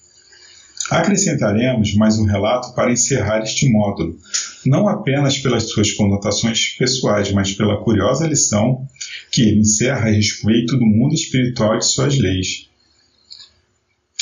[0.89, 4.17] Acrescentaremos mais um relato para encerrar este módulo,
[4.65, 8.85] não apenas pelas suas conotações pessoais, mas pela curiosa lição
[9.31, 12.69] que ele encerra a respeito do mundo espiritual e de suas leis.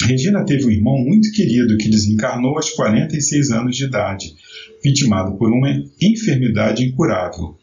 [0.05, 4.33] Regina teve um irmão muito querido que desencarnou aos 46 anos de idade,
[4.83, 5.69] vitimado por uma
[6.01, 7.57] enfermidade incurável.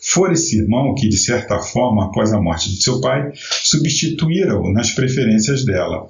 [0.00, 4.90] Fora esse irmão que, de certa forma, após a morte de seu pai, substituíra-o nas
[4.90, 6.06] preferências dela.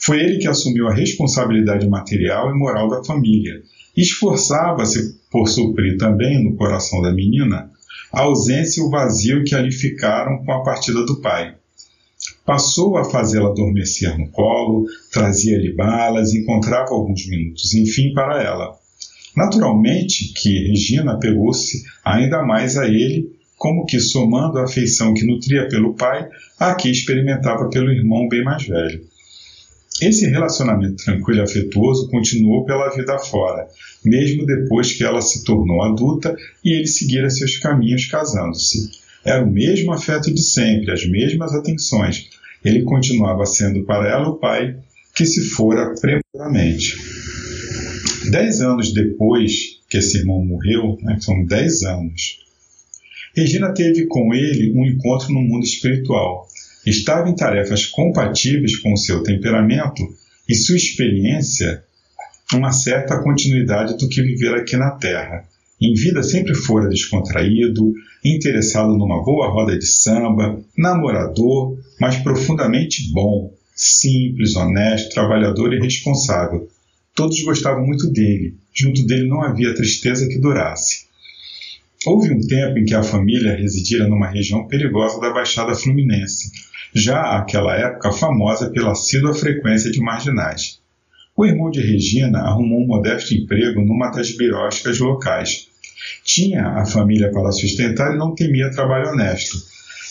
[0.00, 3.62] Foi ele que assumiu a responsabilidade material e moral da família.
[3.96, 7.70] Esforçava-se por suprir também no coração da menina
[8.12, 11.56] a ausência e o vazio que ali ficaram com a partida do pai.
[12.44, 18.78] Passou a fazê-la adormecer no colo, trazia-lhe balas, encontrava alguns minutos, enfim, para ela.
[19.36, 25.68] Naturalmente que Regina pegou-se ainda mais a ele, como que somando a afeição que nutria
[25.68, 29.02] pelo pai, a que experimentava pelo irmão bem mais velho.
[30.02, 33.66] Esse relacionamento tranquilo e afetuoso continuou pela vida fora,
[34.04, 39.03] mesmo depois que ela se tornou adulta e ele seguira seus caminhos casando-se.
[39.24, 42.28] Era o mesmo afeto de sempre, as mesmas atenções.
[42.64, 44.76] Ele continuava sendo para ela o pai
[45.14, 46.96] que se fora prematuramente.
[48.30, 52.44] Dez anos depois que esse irmão morreu, né, são dez anos,
[53.36, 56.46] Regina teve com ele um encontro no mundo espiritual
[56.86, 60.02] estava em tarefas compatíveis com o seu temperamento
[60.48, 61.82] e sua experiência
[62.52, 65.48] uma certa continuidade do que viver aqui na Terra.
[65.80, 67.92] Em vida sempre fora descontraído,
[68.24, 76.68] interessado numa boa roda de samba, namorador, mas profundamente bom, simples, honesto, trabalhador e responsável.
[77.14, 78.56] Todos gostavam muito dele.
[78.72, 81.06] Junto dele não havia tristeza que durasse.
[82.06, 86.50] Houve um tempo em que a família residira numa região perigosa da Baixada Fluminense,
[86.94, 90.80] já àquela época famosa pela assídua frequência de marginais.
[91.36, 95.68] O irmão de Regina arrumou um modesto emprego numa das birósticas locais.
[96.22, 99.56] Tinha a família para sustentar e não temia trabalho honesto.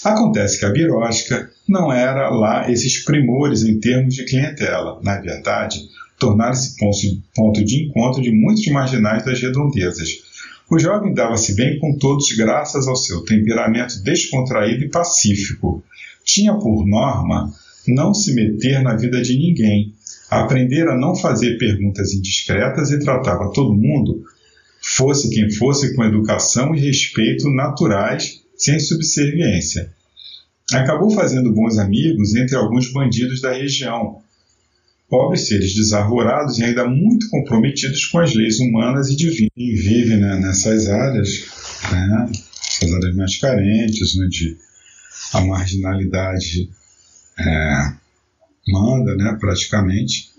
[0.03, 4.99] Acontece que a biróstica não era lá esses primores em termos de clientela.
[5.01, 5.79] Na verdade,
[6.19, 6.75] tornara-se
[7.33, 10.09] ponto de encontro de muitos marginais das redondezas.
[10.69, 15.83] O jovem dava-se bem com todos graças ao seu temperamento descontraído e pacífico
[16.23, 17.51] tinha por norma
[17.87, 19.93] não se meter na vida de ninguém,
[20.41, 24.23] aprender a não fazer perguntas indiscretas e tratava todo mundo,
[24.81, 29.91] fosse quem fosse, com educação e respeito naturais, sem subserviência.
[30.73, 34.21] Acabou fazendo bons amigos entre alguns bandidos da região,
[35.09, 39.51] pobres seres desarvorados e ainda muito comprometidos com as leis humanas e divinas.
[39.55, 41.45] Quem vive né, nessas áreas,
[41.91, 42.31] né,
[42.67, 44.57] essas áreas mais carentes, onde
[45.33, 46.69] a marginalidade
[47.39, 47.93] é,
[48.67, 50.31] manda, né, praticamente,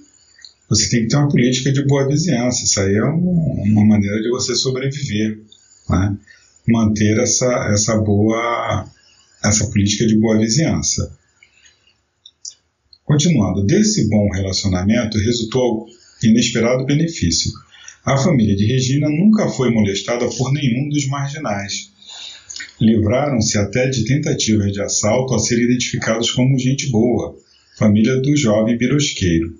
[0.69, 2.65] você tem que ter uma política de boa vizinhança.
[2.65, 5.41] Isso aí é um, uma maneira de você sobreviver,
[5.91, 6.17] né?
[6.67, 8.89] manter essa, essa boa
[9.45, 11.17] essa política de boa vizinhança.
[13.05, 15.87] Continuando, desse bom relacionamento resultou
[16.23, 17.53] inesperado benefício.
[18.05, 21.93] A família de Regina nunca foi molestada por nenhum dos marginais.
[22.81, 27.37] Livraram-se até de tentativas de assalto a serem identificados como gente boa,
[27.77, 29.55] família do jovem birosqueiro.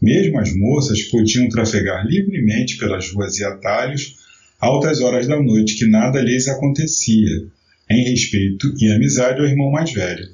[0.00, 4.16] Mesmo as moças podiam trafegar livremente pelas ruas e atalhos
[4.60, 7.46] altas horas da noite, que nada lhes acontecia,
[7.90, 10.28] em respeito e amizade ao irmão mais velho.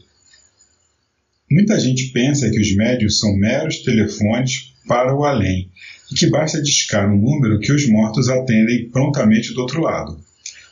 [1.50, 5.70] Muita gente pensa que os médios são meros telefones para o além
[6.10, 10.18] e que basta discar um número que os mortos atendem prontamente do outro lado.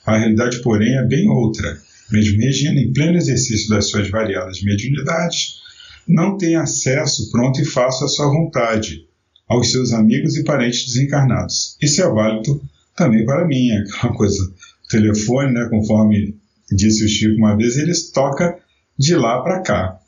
[0.04, 1.78] A realidade, porém, é bem outra.
[2.10, 5.61] Mesmo Regina, em pleno exercício das suas variadas mediunidades,
[6.07, 9.07] não tem acesso pronto e fácil à sua vontade
[9.53, 11.76] aos seus amigos e parentes desencarnados.
[11.80, 12.62] Isso é válido
[12.96, 14.42] também para mim, é aquela coisa.
[14.42, 16.34] O telefone, né, conforme
[16.70, 18.59] disse o Chico uma vez, ele toca
[18.98, 19.98] de lá para cá.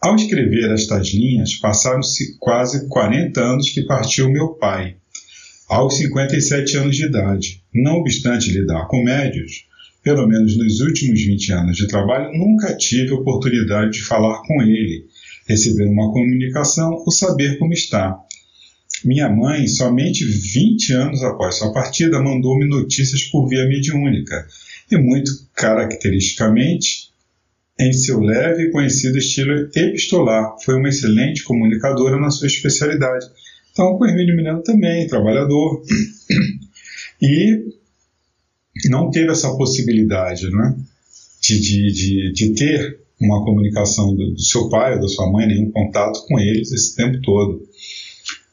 [0.00, 4.96] Ao escrever estas linhas, passaram-se quase 40 anos que partiu meu pai,
[5.68, 7.62] aos 57 anos de idade.
[7.74, 9.66] Não obstante lidar com médios,
[10.02, 15.06] pelo menos nos últimos 20 anos de trabalho, nunca tive oportunidade de falar com ele,
[15.46, 18.18] receber uma comunicação ou saber como está.
[19.04, 24.46] Minha mãe, somente 20 anos após sua partida, mandou-me notícias por via mediúnica,
[24.90, 27.10] e muito caracteristicamente
[27.78, 30.54] em seu leve e conhecido estilo epistolar.
[30.64, 33.26] Foi uma excelente comunicadora na sua especialidade.
[33.72, 35.82] Então, o Hermínio Miranda também, trabalhador.
[37.22, 37.74] E
[38.90, 40.76] não teve essa possibilidade né,
[41.40, 45.46] de, de, de, de ter uma comunicação do, do, seu pai ou da sua mãe,
[45.46, 47.62] nenhum contato com eles esse tempo todo.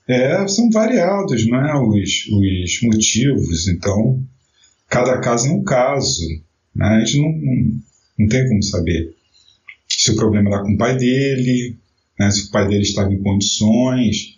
[0.08, 4.22] É, são variados né, os, os motivos, então
[4.88, 6.24] cada caso é um caso.
[6.76, 7.82] Né, a gente não,
[8.20, 9.14] não, tem como saber
[9.90, 11.76] se o problema era com o pai dele,
[12.20, 14.38] né, se o pai dele estava em condições,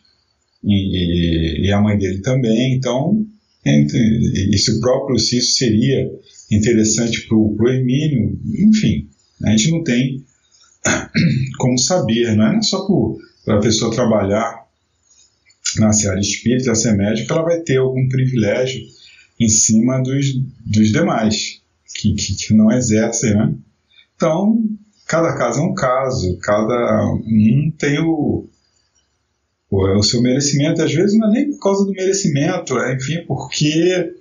[0.64, 2.76] e, e a mãe dele também.
[2.76, 3.26] Então,
[3.66, 4.00] entre,
[4.54, 6.10] e se o próprio Cício seria
[6.52, 9.10] interessante para o Hermínio, enfim,
[9.44, 10.24] a gente não tem
[11.60, 12.88] como saber, não é só
[13.46, 14.68] para a pessoa trabalhar
[15.78, 18.82] na seara espírita, ser médico, ela vai ter algum privilégio
[19.40, 20.26] em cima dos,
[20.66, 21.62] dos demais,
[21.96, 23.54] que, que, que não exercem, né?
[24.16, 24.62] Então,
[25.08, 28.50] cada caso é um caso, cada um tem o,
[29.70, 30.82] o, o seu merecimento.
[30.82, 34.14] Às vezes não é nem por causa do merecimento, é, enfim, porque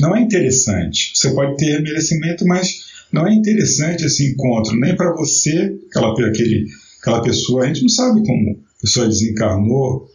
[0.00, 1.12] não é interessante.
[1.14, 6.66] Você pode ter merecimento, mas não é interessante esse encontro, nem para você, aquela, aquele,
[7.00, 7.64] aquela pessoa.
[7.64, 10.08] A gente não sabe como a pessoa desencarnou,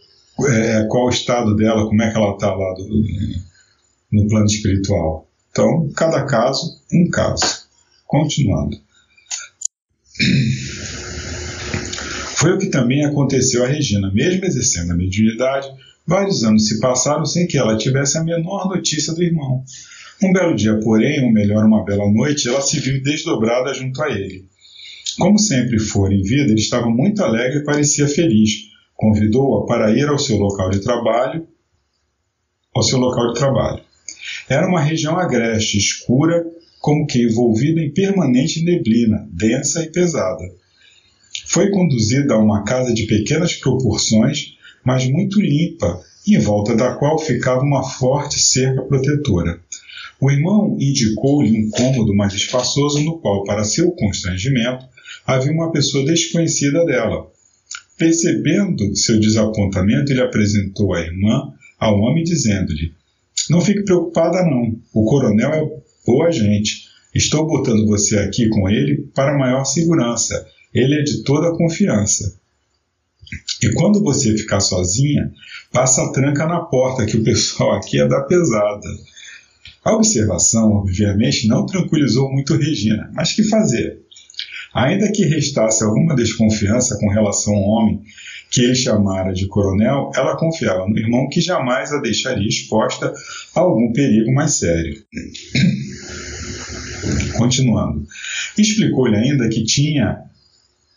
[0.48, 2.88] é, qual o estado dela, como é que ela está lá do,
[4.12, 5.28] no plano espiritual.
[5.50, 7.64] Então, cada caso, um caso.
[8.06, 8.76] Continuando.
[12.44, 14.12] Foi o que também aconteceu a Regina.
[14.12, 15.66] Mesmo exercendo a mediunidade,
[16.06, 19.64] vários anos se passaram sem que ela tivesse a menor notícia do irmão.
[20.22, 24.10] Um belo dia, porém, ou melhor, uma bela noite, ela se viu desdobrada junto a
[24.10, 24.44] ele.
[25.18, 28.68] Como sempre fora em vida, ele estava muito alegre e parecia feliz.
[28.94, 31.48] Convidou-a para ir ao seu local de trabalho,
[32.76, 33.82] ao seu local de trabalho.
[34.50, 36.44] Era uma região agreste, escura
[36.78, 40.44] como que envolvida em permanente neblina, densa e pesada.
[41.54, 47.16] Foi conduzida a uma casa de pequenas proporções, mas muito limpa, em volta da qual
[47.16, 49.60] ficava uma forte cerca protetora.
[50.20, 54.84] O irmão indicou-lhe um cômodo mais espaçoso, no qual, para seu constrangimento,
[55.24, 57.30] havia uma pessoa desconhecida dela.
[57.96, 62.92] Percebendo seu desapontamento, ele apresentou a irmã ao homem, dizendo-lhe:
[63.48, 64.76] Não fique preocupada, não.
[64.92, 70.52] O coronel é Boa gente, estou botando você aqui com ele para maior segurança.
[70.74, 72.34] Ele é de toda confiança.
[73.62, 75.32] E quando você ficar sozinha,
[75.72, 78.88] passa a tranca na porta, que o pessoal aqui é da pesada.
[79.84, 84.00] A observação, obviamente, não tranquilizou muito Regina, mas que fazer?
[84.74, 88.02] Ainda que restasse alguma desconfiança com relação ao homem
[88.50, 93.12] que ele chamara de coronel, ela confiava no irmão que jamais a deixaria exposta
[93.54, 95.02] a algum perigo mais sério.
[97.36, 98.06] Continuando.
[98.56, 100.22] Explicou-lhe ainda que tinha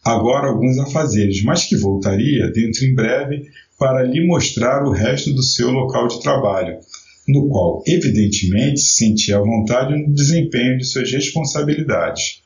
[0.07, 3.43] agora alguns afazeres, mas que voltaria dentro em breve
[3.77, 6.79] para lhe mostrar o resto do seu local de trabalho,
[7.27, 12.41] no qual, evidentemente, sentia vontade no desempenho de suas responsabilidades.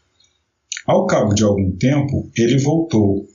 [0.85, 3.27] Ao cabo de algum tempo, ele voltou.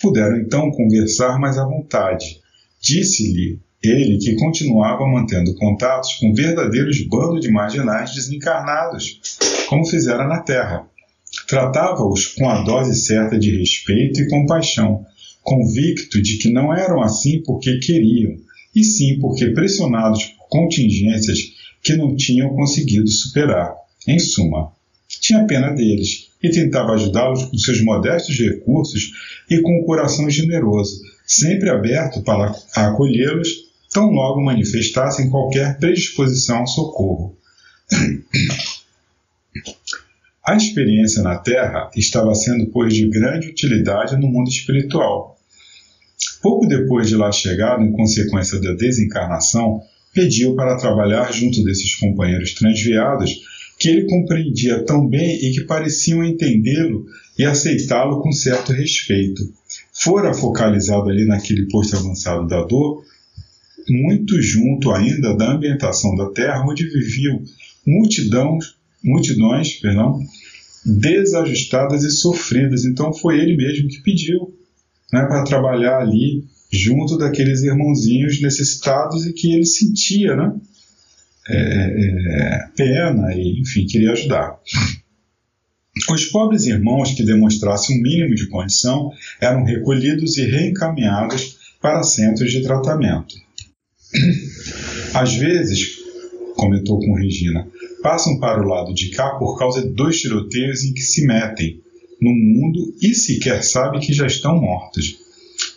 [0.00, 2.40] Puderam então conversar mais à vontade.
[2.80, 9.20] Disse-lhe ele que continuava mantendo contatos com verdadeiros bandos de marginais desencarnados,
[9.68, 10.88] como fizera na Terra.
[11.46, 15.04] Tratava-os com a dose certa de respeito e compaixão,
[15.42, 18.36] convicto de que não eram assim porque queriam,
[18.74, 21.38] e sim porque pressionados por contingências
[21.82, 23.74] que não tinham conseguido superar.
[24.06, 24.72] Em suma,
[25.20, 29.12] tinha pena deles e tentava ajudá-los com seus modestos recursos
[29.48, 33.48] e com um coração generoso, sempre aberto para acolhê-los,
[33.90, 37.36] tão logo manifestassem qualquer predisposição ao socorro.
[40.44, 45.38] A experiência na Terra estava sendo, pois, de grande utilidade no mundo espiritual.
[46.42, 49.80] Pouco depois de lá chegado, em consequência da desencarnação,
[50.12, 53.30] pediu para trabalhar junto desses companheiros transviados
[53.78, 57.06] que ele compreendia tão bem e que pareciam entendê-lo
[57.38, 59.42] e aceitá-lo com certo respeito.
[59.92, 63.04] Fora focalizado ali naquele posto avançado da dor,
[63.88, 67.42] muito junto ainda da ambientação da Terra, onde viviam
[67.86, 68.58] multidão,
[69.02, 70.20] multidões perdão,
[70.84, 72.84] desajustadas e sofridas.
[72.84, 74.54] Então foi ele mesmo que pediu
[75.12, 80.54] né, para trabalhar ali junto daqueles irmãozinhos necessitados e que ele sentia né,
[81.48, 84.58] é, é, pena e, enfim, queria ajudar.
[86.10, 92.50] Os pobres irmãos que demonstrassem um mínimo de condição eram recolhidos e reencaminhados para centros
[92.50, 93.34] de tratamento.
[95.12, 96.01] Às vezes,
[96.62, 97.68] comentou com Regina,
[98.02, 101.80] passam para o lado de cá por causa de dois tiroteios em que se metem
[102.20, 105.18] no mundo e sequer sabem que já estão mortos.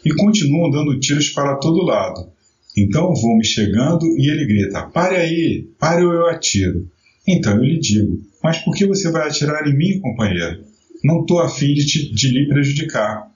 [0.05, 2.29] E continuam dando tiros para todo lado.
[2.77, 6.87] Então vou me chegando e ele grita: Pare aí, pare ou eu atiro.
[7.27, 10.63] Então eu lhe digo: Mas por que você vai atirar em mim, companheiro?
[11.03, 13.31] Não estou afim de, te, de lhe prejudicar.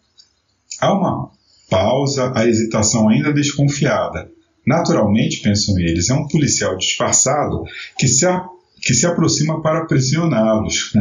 [0.80, 1.32] Há uma
[1.70, 4.30] pausa, a hesitação ainda desconfiada.
[4.70, 7.64] Naturalmente, pensam eles, é um policial disfarçado
[7.98, 8.46] que se, a,
[8.80, 10.94] que se aproxima para aprisioná-los.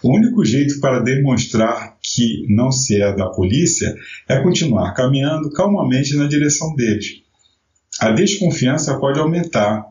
[0.00, 3.92] O único jeito para demonstrar que não se é da polícia
[4.28, 7.22] é continuar caminhando calmamente na direção deles.
[8.00, 9.84] A desconfiança pode aumentar.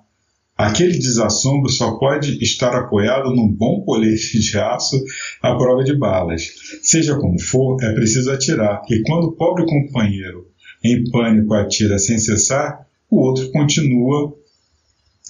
[0.58, 4.96] Aquele desassombro só pode estar apoiado num bom colete de aço
[5.42, 6.48] à prova de balas.
[6.82, 10.48] Seja como for, é preciso atirar, e quando o pobre companheiro,
[10.82, 14.34] em pânico, atira sem cessar, o outro continua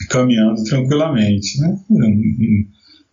[0.09, 1.59] caminhando tranquilamente.
[1.59, 1.79] Né?
[1.89, 2.65] Não, não,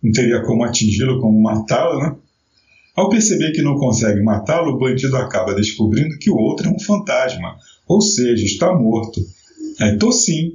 [0.03, 2.01] não teria como atingi-lo, como matá-lo.
[2.01, 2.17] Né?
[2.95, 6.79] Ao perceber que não consegue matá-lo, o bandido acaba descobrindo que o outro é um
[6.79, 7.57] fantasma,
[7.87, 9.21] ou seja, está morto.
[9.81, 10.53] Estou sim.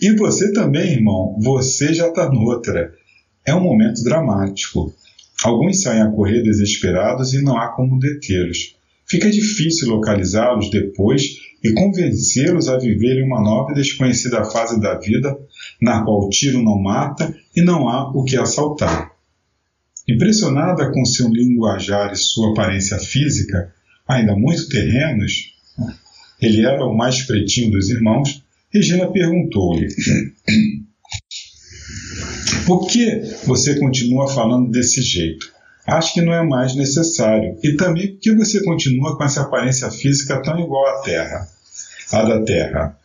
[0.00, 2.92] E você também, irmão, você já está noutra.
[3.46, 4.92] É um momento dramático.
[5.44, 8.76] Alguns saem a correr desesperados e não há como detê-los.
[9.06, 15.38] Fica difícil localizá-los depois e convencê-los a viverem uma nova e desconhecida fase da vida,
[15.80, 19.12] na qual o tiro não mata e não há o que assaltar.
[20.08, 23.72] Impressionada com seu linguajar e sua aparência física,
[24.08, 25.52] ainda muito terrenos,
[26.40, 28.42] ele era o mais pretinho dos irmãos,
[28.72, 29.88] Regina perguntou-lhe:
[32.66, 35.51] Por que você continua falando desse jeito?
[35.86, 37.56] Acho que não é mais necessário.
[37.62, 41.48] E também porque você continua com essa aparência física tão igual à Terra,
[42.12, 42.98] à da Terra.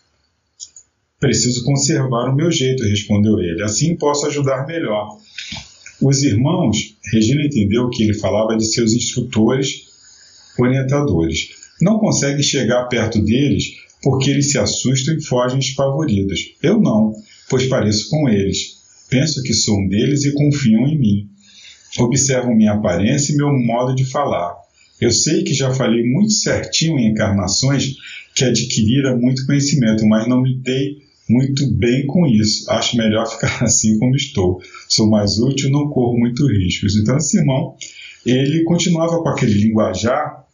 [1.19, 3.63] Preciso conservar o meu jeito, respondeu ele.
[3.63, 5.17] Assim posso ajudar melhor.
[5.99, 9.87] Os irmãos, Regina entendeu que ele falava de seus instrutores,
[10.59, 11.49] orientadores.
[11.81, 13.65] Não consegue chegar perto deles
[14.03, 16.53] porque eles se assustam e fogem espavoridos.
[16.61, 17.13] Eu não,
[17.49, 18.77] pois pareço com eles.
[19.09, 21.29] Penso que sou um deles e confiam em mim.
[21.99, 24.55] Observam minha aparência e meu modo de falar.
[24.99, 27.95] Eu sei que já falei muito certinho em encarnações
[28.35, 30.97] que adquirira muito conhecimento, mas não me dei
[31.29, 32.69] muito bem com isso.
[32.71, 34.61] Acho melhor ficar assim como estou.
[34.87, 36.95] Sou mais útil, não corro muito riscos.
[36.95, 37.75] Então, esse irmão,
[38.25, 40.45] ele continuava com aquele linguajar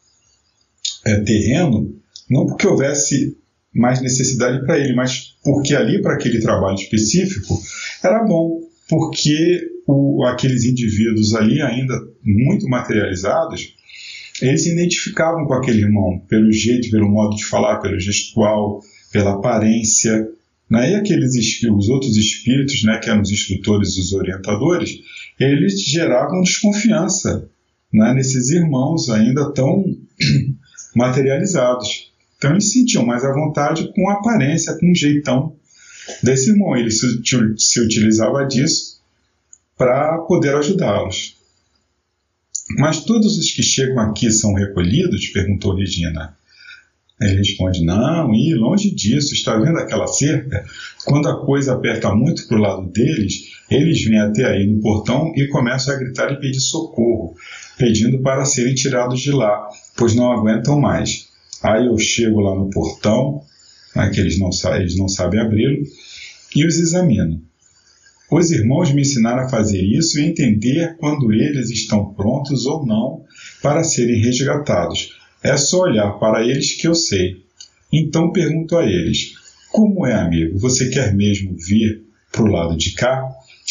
[1.05, 1.93] é, terreno,
[2.29, 3.37] não porque houvesse
[3.73, 7.59] mais necessidade para ele, mas porque ali, para aquele trabalho específico,
[8.03, 13.75] era bom, porque o, aqueles indivíduos ali, ainda muito materializados,
[14.41, 18.81] eles se identificavam com aquele irmão pelo jeito, pelo modo de falar, pelo gestual,
[19.11, 20.27] pela aparência.
[20.69, 20.91] Né?
[20.91, 21.33] E aqueles
[21.71, 24.99] os outros espíritos, né, que eram os instrutores, os orientadores,
[25.39, 27.47] eles geravam desconfiança
[27.91, 29.85] né, nesses irmãos ainda tão
[30.95, 32.11] materializados.
[32.37, 35.55] Então eles se sentiam mais à vontade com a aparência, com o jeitão
[36.21, 36.75] desse irmão.
[36.75, 37.21] Ele se,
[37.57, 38.92] se utilizava disso
[39.83, 41.35] para poder ajudá-los.
[42.77, 45.27] Mas todos os que chegam aqui são recolhidos?
[45.27, 46.37] perguntou Regina.
[47.19, 50.65] Ele responde: Não, e longe disso, está vendo aquela cerca?
[51.05, 55.33] Quando a coisa aperta muito para o lado deles, eles vêm até aí no portão
[55.35, 57.35] e começam a gritar e pedir socorro,
[57.77, 59.67] pedindo para serem tirados de lá,
[59.97, 61.27] pois não aguentam mais.
[61.61, 63.41] Aí eu chego lá no portão,
[63.95, 65.83] né, que eles não, eles não sabem abri-lo,
[66.55, 67.41] e os examino.
[68.35, 73.23] Os irmãos me ensinaram a fazer isso e entender quando eles estão prontos ou não
[73.61, 75.15] para serem resgatados.
[75.43, 77.43] É só olhar para eles que eu sei.
[77.93, 79.35] Então pergunto a eles:
[79.71, 80.57] Como é, amigo?
[80.57, 83.23] Você quer mesmo vir para o lado de cá?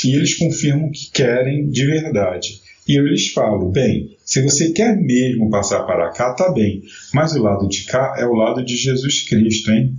[0.05, 2.61] E eles confirmam que querem de verdade.
[2.87, 7.35] E eu lhes falo: Bem, se você quer mesmo passar para cá, tá bem, mas
[7.35, 9.93] o lado de cá é o lado de Jesus Cristo, hein?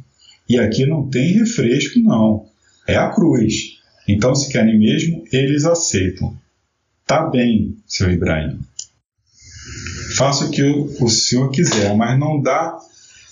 [0.48, 2.46] E aqui não tem refresco, não.
[2.88, 3.83] É a cruz.
[4.08, 6.38] Então, se querem mesmo, eles aceitam.
[7.06, 8.60] Tá bem, seu Ibrahim.
[10.18, 12.78] Faça o que o senhor quiser, mas não dá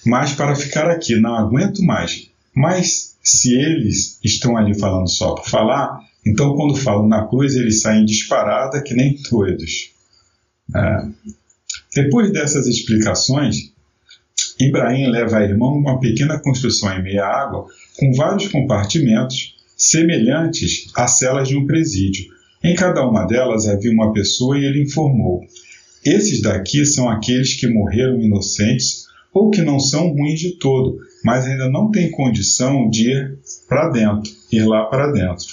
[0.06, 2.30] mais para ficar aqui, não aguento mais.
[2.56, 7.82] Mas se eles estão ali falando só por falar, então quando falam na cruz eles
[7.82, 9.92] saem disparada que nem doidos.
[10.76, 11.08] É.
[11.96, 13.72] Depois dessas explicações,
[14.60, 17.68] Ibrahim leva a irmã uma pequena construção em meia água
[17.98, 22.26] com vários compartimentos semelhantes às celas de um presídio.
[22.64, 25.42] Em cada uma delas havia uma pessoa e ele informou:
[26.06, 31.46] esses daqui são aqueles que morreram inocentes ou que não são ruins de todo, mas
[31.46, 35.48] ainda não têm condição de ir para dentro, ir lá para dentro.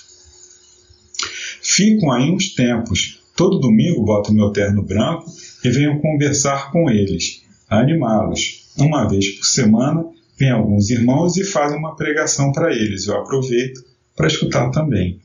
[1.63, 3.21] Ficam aí uns tempos.
[3.35, 5.25] Todo domingo boto meu terno branco
[5.65, 8.67] e venho conversar com eles, animá-los.
[8.77, 10.05] Uma vez por semana
[10.37, 13.07] vem alguns irmãos e fazem uma pregação para eles.
[13.07, 13.89] Eu aproveito
[14.19, 15.21] para escutar também.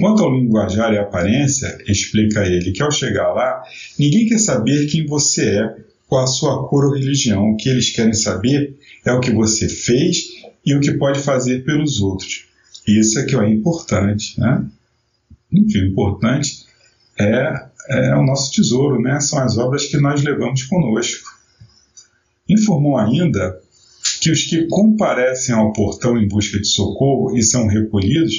[0.00, 3.62] Quanto ao linguajar e aparência, explica ele que ao chegar lá,
[3.98, 5.76] ninguém quer saber quem você é,
[6.08, 7.50] qual a sua cor ou religião.
[7.50, 10.28] O que eles querem saber é o que você fez
[10.64, 12.46] e o que pode fazer pelos outros.
[12.88, 14.64] Isso é que é importante, né?
[15.52, 16.64] Enfim, o importante
[17.18, 19.20] é, é o nosso tesouro, né?
[19.20, 21.28] São as obras que nós levamos conosco.
[22.48, 23.60] Informou ainda
[24.26, 28.34] que os que comparecem ao portão em busca de socorro e são recolhidos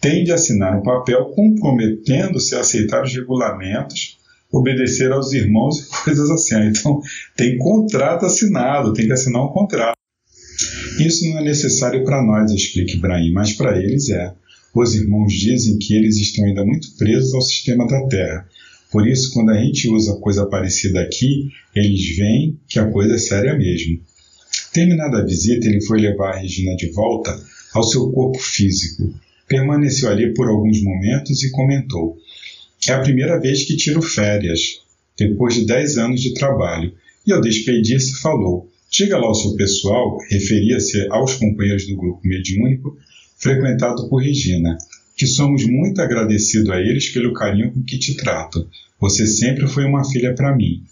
[0.00, 4.16] tem de assinar um papel comprometendo-se a aceitar os regulamentos,
[4.52, 6.68] obedecer aos irmãos e coisas assim.
[6.68, 7.00] Então,
[7.36, 9.96] tem contrato assinado, tem que assinar um contrato.
[11.00, 14.32] Isso não é necessário para nós, explica Ibrahim, mas para eles é.
[14.72, 18.46] Os irmãos dizem que eles estão ainda muito presos ao sistema da Terra.
[18.92, 23.18] Por isso, quando a gente usa coisa parecida aqui, eles veem que a coisa é
[23.18, 24.00] séria mesmo.
[24.74, 27.40] Terminada a visita, ele foi levar a Regina de volta
[27.72, 29.14] ao seu corpo físico,
[29.46, 32.18] permaneceu ali por alguns momentos e comentou:
[32.88, 34.80] É a primeira vez que tiro férias,
[35.16, 36.92] depois de dez anos de trabalho.
[37.24, 42.98] E ao despedir-se, falou: Diga lá ao seu pessoal, referia-se aos companheiros do grupo mediúnico
[43.38, 44.76] frequentado por Regina,
[45.16, 48.66] que somos muito agradecidos a eles pelo carinho com que te tratam.
[49.00, 50.82] Você sempre foi uma filha para mim.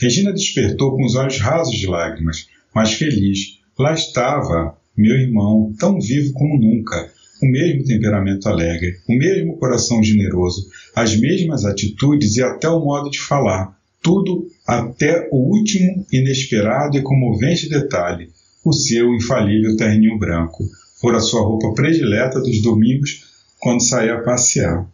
[0.00, 3.58] Regina despertou com os olhos rasos de lágrimas, mas feliz.
[3.78, 7.10] Lá estava meu irmão, tão vivo como nunca,
[7.42, 13.10] o mesmo temperamento alegre, o mesmo coração generoso, as mesmas atitudes e até o modo
[13.10, 18.28] de falar, tudo até o último inesperado e comovente detalhe,
[18.64, 20.64] o seu infalível terninho branco,
[21.00, 23.24] por a sua roupa predileta dos domingos
[23.58, 24.86] quando saía a passear.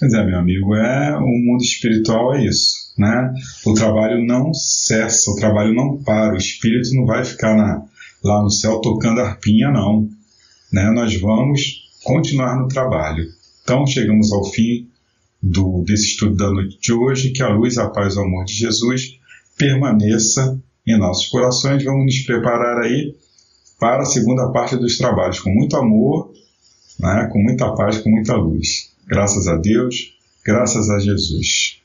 [0.00, 3.34] Mas é, meu amigo, é o mundo espiritual é isso, né?
[3.66, 7.82] O trabalho não cessa, o trabalho não para, o espírito não vai ficar na,
[8.22, 10.08] lá no céu tocando arpinha, não
[10.72, 13.28] né, nós vamos continuar no trabalho.
[13.62, 14.88] Então, chegamos ao fim
[15.40, 17.30] do, desse estudo da noite de hoje.
[17.30, 19.18] Que a luz, a paz e o amor de Jesus
[19.56, 21.84] permaneça em nossos corações.
[21.84, 23.14] Vamos nos preparar aí
[23.78, 26.32] para a segunda parte dos trabalhos, com muito amor,
[26.98, 28.90] né, com muita paz, com muita luz.
[29.06, 31.81] Graças a Deus, graças a Jesus.